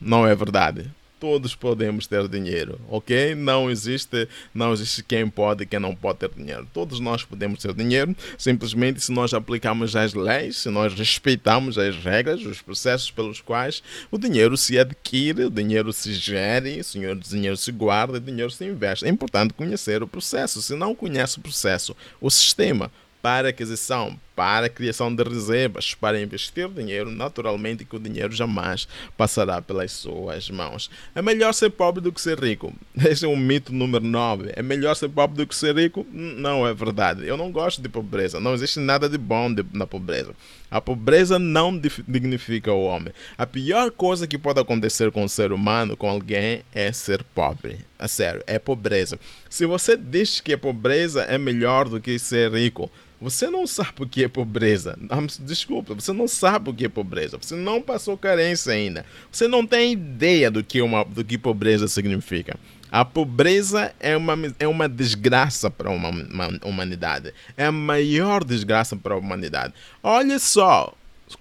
Não 0.00 0.26
é 0.26 0.34
verdade 0.34 0.90
todos 1.18 1.54
podemos 1.54 2.06
ter 2.06 2.28
dinheiro, 2.28 2.80
ok? 2.88 3.34
Não 3.34 3.70
existe, 3.70 4.28
não 4.54 4.72
existe 4.72 5.02
quem 5.02 5.28
pode 5.28 5.64
e 5.64 5.66
quem 5.66 5.78
não 5.78 5.94
pode 5.94 6.20
ter 6.20 6.30
dinheiro. 6.30 6.66
Todos 6.72 7.00
nós 7.00 7.24
podemos 7.24 7.60
ter 7.60 7.72
dinheiro, 7.74 8.14
simplesmente 8.36 9.00
se 9.00 9.12
nós 9.12 9.34
aplicamos 9.34 9.94
as 9.96 10.14
leis, 10.14 10.58
se 10.58 10.70
nós 10.70 10.94
respeitamos 10.94 11.78
as 11.78 11.96
regras, 11.96 12.44
os 12.44 12.62
processos 12.62 13.10
pelos 13.10 13.40
quais 13.40 13.82
o 14.10 14.18
dinheiro 14.18 14.56
se 14.56 14.78
adquire, 14.78 15.44
o 15.44 15.50
dinheiro 15.50 15.92
se 15.92 16.12
gere, 16.14 16.80
o 16.80 17.14
dinheiro 17.16 17.56
se 17.56 17.72
guarda, 17.72 18.18
o 18.18 18.20
dinheiro 18.20 18.50
se 18.50 18.64
investe. 18.64 19.04
É 19.04 19.08
importante 19.08 19.54
conhecer 19.54 20.02
o 20.02 20.08
processo. 20.08 20.62
Se 20.62 20.74
não 20.74 20.94
conhece 20.94 21.38
o 21.38 21.42
processo, 21.42 21.96
o 22.20 22.30
sistema 22.30 22.90
para 23.20 23.48
aquisição, 23.48 24.18
para 24.38 24.66
a 24.66 24.70
criação 24.70 25.12
de 25.12 25.24
reservas, 25.24 25.94
para 25.96 26.22
investir 26.22 26.68
dinheiro, 26.68 27.10
naturalmente 27.10 27.84
que 27.84 27.96
o 27.96 27.98
dinheiro 27.98 28.32
jamais 28.32 28.86
passará 29.16 29.60
pelas 29.60 29.90
suas 29.90 30.48
mãos. 30.48 30.88
É 31.12 31.20
melhor 31.20 31.52
ser 31.52 31.70
pobre 31.70 32.00
do 32.00 32.12
que 32.12 32.20
ser 32.20 32.38
rico. 32.38 32.72
Esse 33.04 33.24
é 33.24 33.28
um 33.28 33.36
mito 33.36 33.74
número 33.74 34.04
9. 34.04 34.52
É 34.54 34.62
melhor 34.62 34.94
ser 34.94 35.08
pobre 35.08 35.38
do 35.38 35.44
que 35.44 35.56
ser 35.56 35.74
rico? 35.74 36.06
Não 36.12 36.64
é 36.64 36.72
verdade. 36.72 37.26
Eu 37.26 37.36
não 37.36 37.50
gosto 37.50 37.82
de 37.82 37.88
pobreza. 37.88 38.38
Não 38.38 38.54
existe 38.54 38.78
nada 38.78 39.08
de 39.08 39.18
bom 39.18 39.52
de, 39.52 39.66
na 39.72 39.88
pobreza. 39.88 40.32
A 40.70 40.80
pobreza 40.80 41.36
não 41.36 41.76
dignifica 42.06 42.72
o 42.72 42.84
homem. 42.84 43.12
A 43.36 43.44
pior 43.44 43.90
coisa 43.90 44.28
que 44.28 44.38
pode 44.38 44.60
acontecer 44.60 45.10
com 45.10 45.24
o 45.24 45.28
ser 45.28 45.50
humano, 45.50 45.96
com 45.96 46.08
alguém, 46.08 46.62
é 46.72 46.92
ser 46.92 47.24
pobre. 47.34 47.78
A 47.98 48.06
sério, 48.06 48.44
é 48.46 48.56
pobreza. 48.56 49.18
Se 49.50 49.66
você 49.66 49.96
diz 49.96 50.40
que 50.40 50.52
a 50.52 50.58
pobreza 50.58 51.22
é 51.22 51.36
melhor 51.36 51.88
do 51.88 52.00
que 52.00 52.16
ser 52.20 52.52
rico, 52.52 52.88
você 53.20 53.50
não 53.50 53.66
sabe 53.66 54.02
o 54.02 54.08
que 54.08 54.22
é 54.22 54.27
pobreza. 54.28 54.98
Desculpa, 55.40 55.94
você 55.94 56.12
não 56.12 56.28
sabe 56.28 56.70
o 56.70 56.74
que 56.74 56.84
é 56.84 56.88
pobreza. 56.88 57.38
Você 57.40 57.54
não 57.54 57.80
passou 57.80 58.16
carência 58.16 58.72
ainda. 58.72 59.04
Você 59.30 59.48
não 59.48 59.66
tem 59.66 59.92
ideia 59.92 60.50
do 60.50 60.62
que, 60.62 60.80
uma, 60.80 61.04
do 61.04 61.24
que 61.24 61.38
pobreza 61.38 61.88
significa. 61.88 62.56
A 62.90 63.04
pobreza 63.04 63.92
é 64.00 64.16
uma, 64.16 64.34
é 64.58 64.66
uma 64.66 64.88
desgraça 64.88 65.70
para 65.70 65.90
uma, 65.90 66.08
uma 66.08 66.58
humanidade. 66.64 67.34
É 67.56 67.66
a 67.66 67.72
maior 67.72 68.42
desgraça 68.42 68.96
para 68.96 69.14
a 69.14 69.18
humanidade. 69.18 69.74
Olha 70.02 70.38
só, 70.38 70.94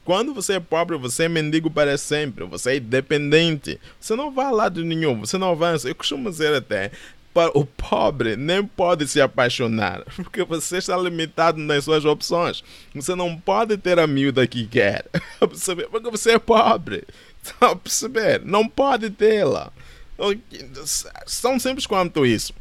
quando 0.04 0.34
você 0.34 0.54
é 0.54 0.60
pobre, 0.60 0.98
você 0.98 1.24
é 1.24 1.30
mendigo 1.30 1.70
para 1.72 1.98
sempre, 1.98 2.44
você 2.46 2.72
é 2.72 2.78
independente, 2.78 3.80
você 4.00 4.16
não 4.16 4.32
vai 4.32 4.52
lá 4.52 4.68
de 4.68 4.84
nenhum, 4.84 5.22
você 5.22 5.38
não 5.38 5.52
avança. 5.52 5.88
Eu 5.88 5.96
costumo 5.96 6.30
dizer 6.30 6.54
até, 6.54 6.92
o 7.54 7.66
pobre 7.66 8.36
nem 8.36 8.66
pode 8.66 9.08
se 9.08 9.22
apaixonar, 9.22 10.04
porque 10.16 10.44
você 10.44 10.78
está 10.78 10.98
limitado 10.98 11.60
nas 11.60 11.84
suas 11.84 12.06
opções. 12.06 12.64
Você 12.94 13.16
não 13.16 13.38
pode 13.38 13.78
ter 13.78 14.00
a 14.00 14.08
miúda 14.08 14.48
que 14.48 14.66
quer, 14.66 15.06
porque 15.40 16.10
você 16.10 16.32
é 16.32 16.40
pobre. 16.40 17.04
Está 17.44 17.72
a 17.72 17.76
perceber? 17.78 18.42
Não 18.44 18.68
pode 18.68 19.10
tê-la. 19.10 19.72
São 21.26 21.58
simples 21.58 21.86
quanto 21.86 22.26
isso. 22.26 22.54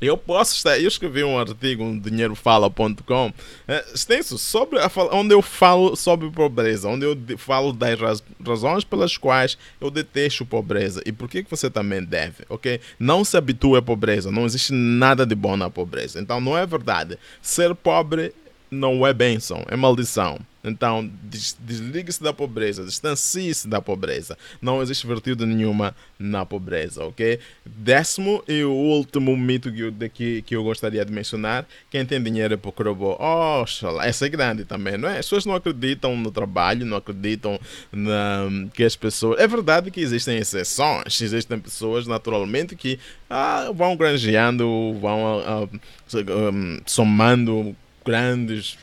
Eu 0.00 0.16
posso 0.16 0.54
estar. 0.54 0.78
Eu 0.78 0.88
escrevi 0.88 1.22
um 1.22 1.38
artigo 1.38 1.84
no 1.84 2.00
dinheirofala.com 2.00 3.32
é, 3.68 3.84
extenso 3.94 4.38
sobre 4.38 4.78
a, 4.78 4.90
onde 5.12 5.34
eu 5.34 5.42
falo 5.42 5.94
sobre 5.94 6.30
pobreza, 6.30 6.88
onde 6.88 7.04
eu 7.04 7.16
falo 7.36 7.72
das 7.72 8.00
raz, 8.00 8.22
razões 8.44 8.82
pelas 8.82 9.16
quais 9.16 9.58
eu 9.80 9.90
detesto 9.90 10.46
pobreza 10.46 11.02
e 11.04 11.12
por 11.12 11.28
que 11.28 11.44
você 11.48 11.68
também 11.68 12.02
deve, 12.02 12.44
ok? 12.48 12.80
Não 12.98 13.24
se 13.24 13.36
habitue 13.36 13.76
à 13.76 13.82
pobreza, 13.82 14.30
não 14.30 14.46
existe 14.46 14.72
nada 14.72 15.26
de 15.26 15.34
bom 15.34 15.56
na 15.56 15.68
pobreza. 15.68 16.18
Então 16.18 16.40
não 16.40 16.56
é 16.56 16.64
verdade. 16.64 17.18
Ser 17.42 17.74
pobre 17.74 18.32
não 18.70 19.06
é 19.06 19.12
bênção, 19.12 19.64
é 19.68 19.76
maldição. 19.76 20.38
Então, 20.62 21.10
desligue-se 21.22 22.22
da 22.22 22.34
pobreza, 22.34 22.84
distancie-se 22.84 23.66
da 23.66 23.80
pobreza. 23.80 24.36
Não 24.60 24.82
existe 24.82 25.06
virtude 25.06 25.46
nenhuma 25.46 25.96
na 26.18 26.44
pobreza, 26.44 27.02
ok? 27.02 27.38
Décimo 27.64 28.44
e 28.46 28.62
último 28.62 29.34
mito 29.38 29.72
que 29.72 29.80
eu, 29.80 30.42
que, 30.44 30.54
eu 30.54 30.62
gostaria 30.62 31.02
de 31.02 31.10
mencionar: 31.10 31.66
quem 31.90 32.04
tem 32.04 32.22
dinheiro 32.22 32.52
é 32.52 32.56
pouco 32.58 32.82
robô. 32.82 33.16
Oxalá, 33.18 34.06
essa 34.06 34.26
é 34.26 34.28
grande 34.28 34.66
também, 34.66 34.98
não 34.98 35.08
é? 35.08 35.18
As 35.18 35.26
pessoas 35.26 35.46
não 35.46 35.54
acreditam 35.54 36.14
no 36.14 36.30
trabalho, 36.30 36.84
não 36.84 36.98
acreditam 36.98 37.58
na, 37.90 38.46
que 38.74 38.84
as 38.84 38.94
pessoas. 38.94 39.40
É 39.40 39.48
verdade 39.48 39.90
que 39.90 40.00
existem 40.00 40.36
exceções, 40.36 41.22
existem 41.22 41.58
pessoas 41.58 42.06
naturalmente 42.06 42.76
que 42.76 42.98
ah, 43.30 43.70
vão 43.74 43.96
granjeando, 43.96 44.94
vão 45.00 45.40
ah, 45.40 45.68
ah, 45.70 46.80
somando 46.84 47.74
grandes 48.04 48.78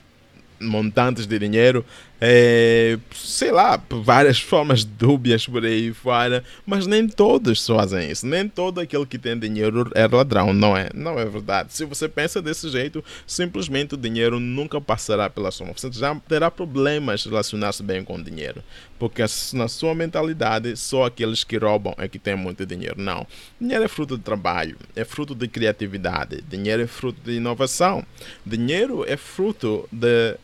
montantes 0.60 1.28
de 1.28 1.38
dinheiro, 1.38 1.86
é, 2.20 2.98
sei 3.14 3.52
lá, 3.52 3.82
várias 3.90 4.40
formas 4.40 4.84
dúbias 4.84 5.46
por 5.46 5.64
aí 5.64 5.94
fora, 5.94 6.44
mas 6.66 6.88
nem 6.88 7.08
todos 7.08 7.66
fazem 7.66 8.12
isso. 8.12 8.26
Nem 8.26 8.48
todo 8.48 8.80
aquele 8.80 9.06
que 9.06 9.20
tem 9.20 9.38
dinheiro 9.38 9.90
é 9.94 10.08
ladrão, 10.08 10.54
não 10.54 10.76
é? 10.76 10.90
Não 10.94 11.20
é 11.20 11.26
verdade. 11.26 11.74
Se 11.74 11.86
você 11.86 12.10
pensa 12.10 12.42
desse 12.42 12.70
jeito, 12.70 13.04
simplesmente 13.26 13.94
o 13.94 13.98
dinheiro 13.98 14.40
nunca 14.40 14.82
passará 14.82 15.30
pela 15.30 15.52
sua 15.52 15.68
mão. 15.68 15.76
Você 15.78 15.92
já 15.92 16.16
terá 16.28 16.50
problemas 16.50 17.24
relacionar-se 17.24 17.84
bem 17.84 18.04
com 18.04 18.16
o 18.16 18.24
dinheiro, 18.24 18.64
porque 18.98 19.24
na 19.54 19.68
sua 19.68 19.94
mentalidade 19.94 20.76
só 20.76 21.06
aqueles 21.06 21.44
que 21.44 21.58
roubam 21.58 21.94
é 21.98 22.08
que 22.08 22.18
têm 22.18 22.36
muito 22.36 22.66
dinheiro. 22.66 23.00
Não. 23.00 23.28
Dinheiro 23.62 23.84
é 23.84 23.88
fruto 23.88 24.18
de 24.18 24.24
trabalho, 24.24 24.76
é 24.96 25.06
fruto 25.06 25.36
de 25.36 25.48
criatividade, 25.48 26.44
dinheiro 26.50 26.82
é 26.82 26.88
fruto 26.88 27.20
de 27.24 27.34
inovação, 27.34 28.04
dinheiro 28.46 29.06
é 29.08 29.16
fruto 29.16 29.88
de 29.92 30.36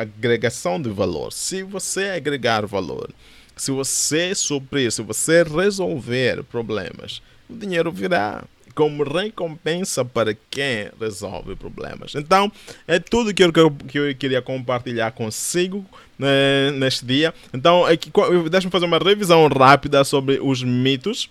agregação 0.00 0.80
de 0.80 0.90
valor. 0.90 1.32
Se 1.32 1.62
você 1.62 2.10
agregar 2.16 2.66
valor, 2.66 3.10
se 3.56 3.70
você 3.70 4.34
suprir, 4.34 4.90
se 4.90 5.02
você 5.02 5.42
resolver 5.42 6.42
problemas, 6.44 7.22
o 7.48 7.54
dinheiro 7.54 7.92
virá 7.92 8.44
como 8.74 9.02
recompensa 9.02 10.04
para 10.04 10.34
quem 10.50 10.88
resolve 10.98 11.54
problemas. 11.56 12.14
Então, 12.14 12.50
é 12.86 12.98
tudo 12.98 13.34
que 13.34 13.44
eu, 13.44 13.52
que 13.52 13.98
eu 13.98 14.14
queria 14.14 14.40
compartilhar 14.40 15.10
consigo 15.12 15.84
né, 16.18 16.70
neste 16.72 17.04
dia. 17.04 17.34
Então, 17.52 17.86
é 17.86 17.98
deixa-me 18.48 18.70
fazer 18.70 18.86
uma 18.86 18.98
revisão 18.98 19.46
rápida 19.48 20.04
sobre 20.04 20.38
os 20.40 20.62
mitos 20.62 21.28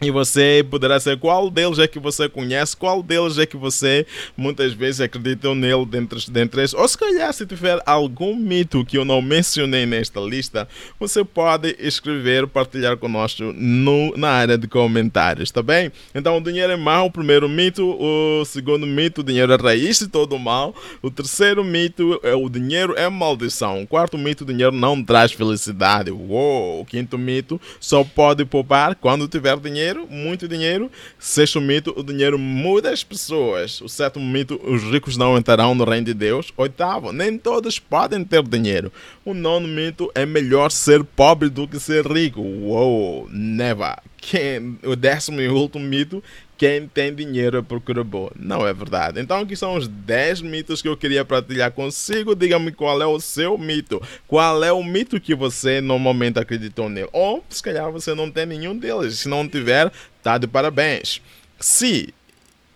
e 0.00 0.10
você 0.10 0.64
poderá 0.70 1.00
ser 1.00 1.18
qual 1.18 1.50
deles 1.50 1.78
é 1.78 1.88
que 1.88 1.98
você 1.98 2.28
conhece, 2.28 2.76
qual 2.76 3.02
deles 3.02 3.36
é 3.38 3.44
que 3.44 3.56
você 3.56 4.06
muitas 4.36 4.72
vezes 4.72 5.00
acredita 5.00 5.52
nele 5.54 5.84
dentre, 5.84 6.18
dentre 6.30 6.62
esses. 6.62 6.74
Ou 6.74 6.86
se 6.86 6.96
calhar, 6.96 7.32
se 7.32 7.44
tiver 7.44 7.80
algum 7.84 8.36
mito 8.36 8.84
que 8.84 8.96
eu 8.96 9.04
não 9.04 9.20
mencionei 9.20 9.86
nesta 9.86 10.20
lista, 10.20 10.68
você 11.00 11.24
pode 11.24 11.74
escrever, 11.80 12.46
partilhar 12.46 12.96
conosco 12.96 13.42
no, 13.42 14.16
na 14.16 14.30
área 14.30 14.56
de 14.56 14.68
comentários, 14.68 15.50
tá 15.50 15.62
bem? 15.62 15.90
Então, 16.14 16.38
o 16.38 16.40
dinheiro 16.40 16.72
é 16.72 16.76
mau, 16.76 17.06
o 17.06 17.10
primeiro 17.10 17.48
mito. 17.48 17.84
O 17.84 18.44
segundo 18.44 18.86
mito, 18.86 19.20
o 19.20 19.24
dinheiro 19.24 19.52
é 19.52 19.56
raiz 19.56 19.98
de 19.98 20.06
todo 20.06 20.38
mal. 20.38 20.74
O 21.02 21.10
terceiro 21.10 21.64
mito, 21.64 22.20
é 22.22 22.34
o 22.34 22.48
dinheiro 22.48 22.94
é 22.96 23.08
maldição. 23.08 23.82
O 23.82 23.86
quarto 23.86 24.16
mito, 24.16 24.44
o 24.44 24.46
dinheiro 24.46 24.72
não 24.72 25.02
traz 25.02 25.32
felicidade. 25.32 26.10
Uou! 26.10 26.82
O 26.82 26.84
quinto 26.84 27.18
mito, 27.18 27.60
só 27.80 28.04
pode 28.04 28.44
poupar 28.44 28.94
quando 28.94 29.26
tiver 29.26 29.58
dinheiro 29.58 29.87
dinheiro, 29.88 30.06
muito 30.10 30.48
dinheiro. 30.48 30.90
Sexto 31.18 31.60
mito, 31.60 31.94
o 31.96 32.02
dinheiro 32.02 32.38
muda 32.38 32.90
as 32.90 33.02
pessoas. 33.02 33.80
O 33.80 33.88
sétimo 33.88 34.24
mito, 34.24 34.60
os 34.64 34.82
ricos 34.82 35.16
não 35.16 35.36
entrarão 35.38 35.74
no 35.74 35.84
reino 35.84 36.06
de 36.06 36.14
Deus. 36.14 36.52
Oitavo, 36.56 37.12
nem 37.12 37.38
todos 37.38 37.78
podem 37.78 38.24
ter 38.24 38.42
dinheiro. 38.42 38.92
O 39.24 39.32
nono 39.32 39.66
mito, 39.66 40.10
é 40.14 40.26
melhor 40.26 40.70
ser 40.70 41.02
pobre 41.04 41.48
do 41.48 41.66
que 41.66 41.80
ser 41.80 42.06
rico. 42.06 42.40
Uou, 42.40 43.28
never. 43.30 43.96
Quem, 44.20 44.78
o 44.84 44.94
décimo 44.94 45.40
e 45.40 45.48
último 45.48 45.84
mito, 45.84 46.22
quem 46.56 46.88
tem 46.88 47.14
dinheiro 47.14 47.62
procura 47.62 48.02
boa. 48.02 48.32
Não 48.36 48.66
é 48.66 48.74
verdade. 48.74 49.20
Então 49.20 49.38
aqui 49.38 49.56
são 49.56 49.76
os 49.76 49.86
10 49.86 50.42
mitos 50.42 50.82
que 50.82 50.88
eu 50.88 50.96
queria 50.96 51.24
partilhar 51.24 51.70
consigo. 51.70 52.34
Diga-me 52.34 52.72
qual 52.72 53.00
é 53.00 53.06
o 53.06 53.20
seu 53.20 53.56
mito. 53.56 54.02
Qual 54.26 54.62
é 54.64 54.72
o 54.72 54.82
mito 54.82 55.20
que 55.20 55.34
você 55.34 55.80
normalmente 55.80 56.38
acreditou 56.38 56.88
nele? 56.88 57.08
Ou 57.12 57.44
se 57.48 57.62
calhar 57.62 57.90
você 57.92 58.14
não 58.14 58.30
tem 58.30 58.44
nenhum 58.44 58.76
deles. 58.76 59.20
Se 59.20 59.28
não 59.28 59.48
tiver, 59.48 59.90
tá 60.22 60.36
de 60.36 60.48
parabéns. 60.48 61.22
Se 61.60 62.12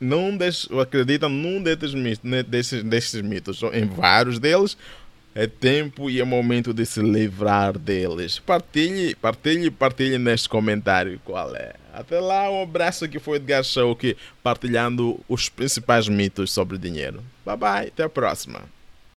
não 0.01 0.37
acredita 0.81 1.29
num 1.29 1.63
desses 1.63 1.95
mitos, 1.95 2.21
desses, 2.47 2.83
desses 2.83 3.23
mitos, 3.23 3.63
em 3.73 3.87
vários 3.87 4.39
deles, 4.39 4.77
é 5.35 5.47
tempo 5.47 6.11
e 6.11 6.21
é 6.21 6.25
momento 6.25 6.73
de 6.73 6.85
se 6.85 7.01
livrar 7.01 7.79
deles. 7.79 8.39
Partilhe, 8.39 9.15
partilhe, 9.15 9.71
partilhe 9.71 10.19
neste 10.19 10.49
comentário 10.49 11.21
qual 11.25 11.55
é. 11.55 11.75
Até 11.93 12.19
lá, 12.21 12.51
um 12.51 12.63
abraço 12.63 13.09
que 13.09 13.19
foi 13.19 13.37
Edgar 13.37 13.63
Show, 13.63 13.97
partilhando 14.43 15.21
os 15.29 15.49
principais 15.49 16.09
mitos 16.09 16.51
sobre 16.51 16.79
dinheiro. 16.79 17.23
Bye 17.45 17.57
bye, 17.57 17.89
até 17.89 18.05
a 18.05 18.09
próxima. 18.09 18.63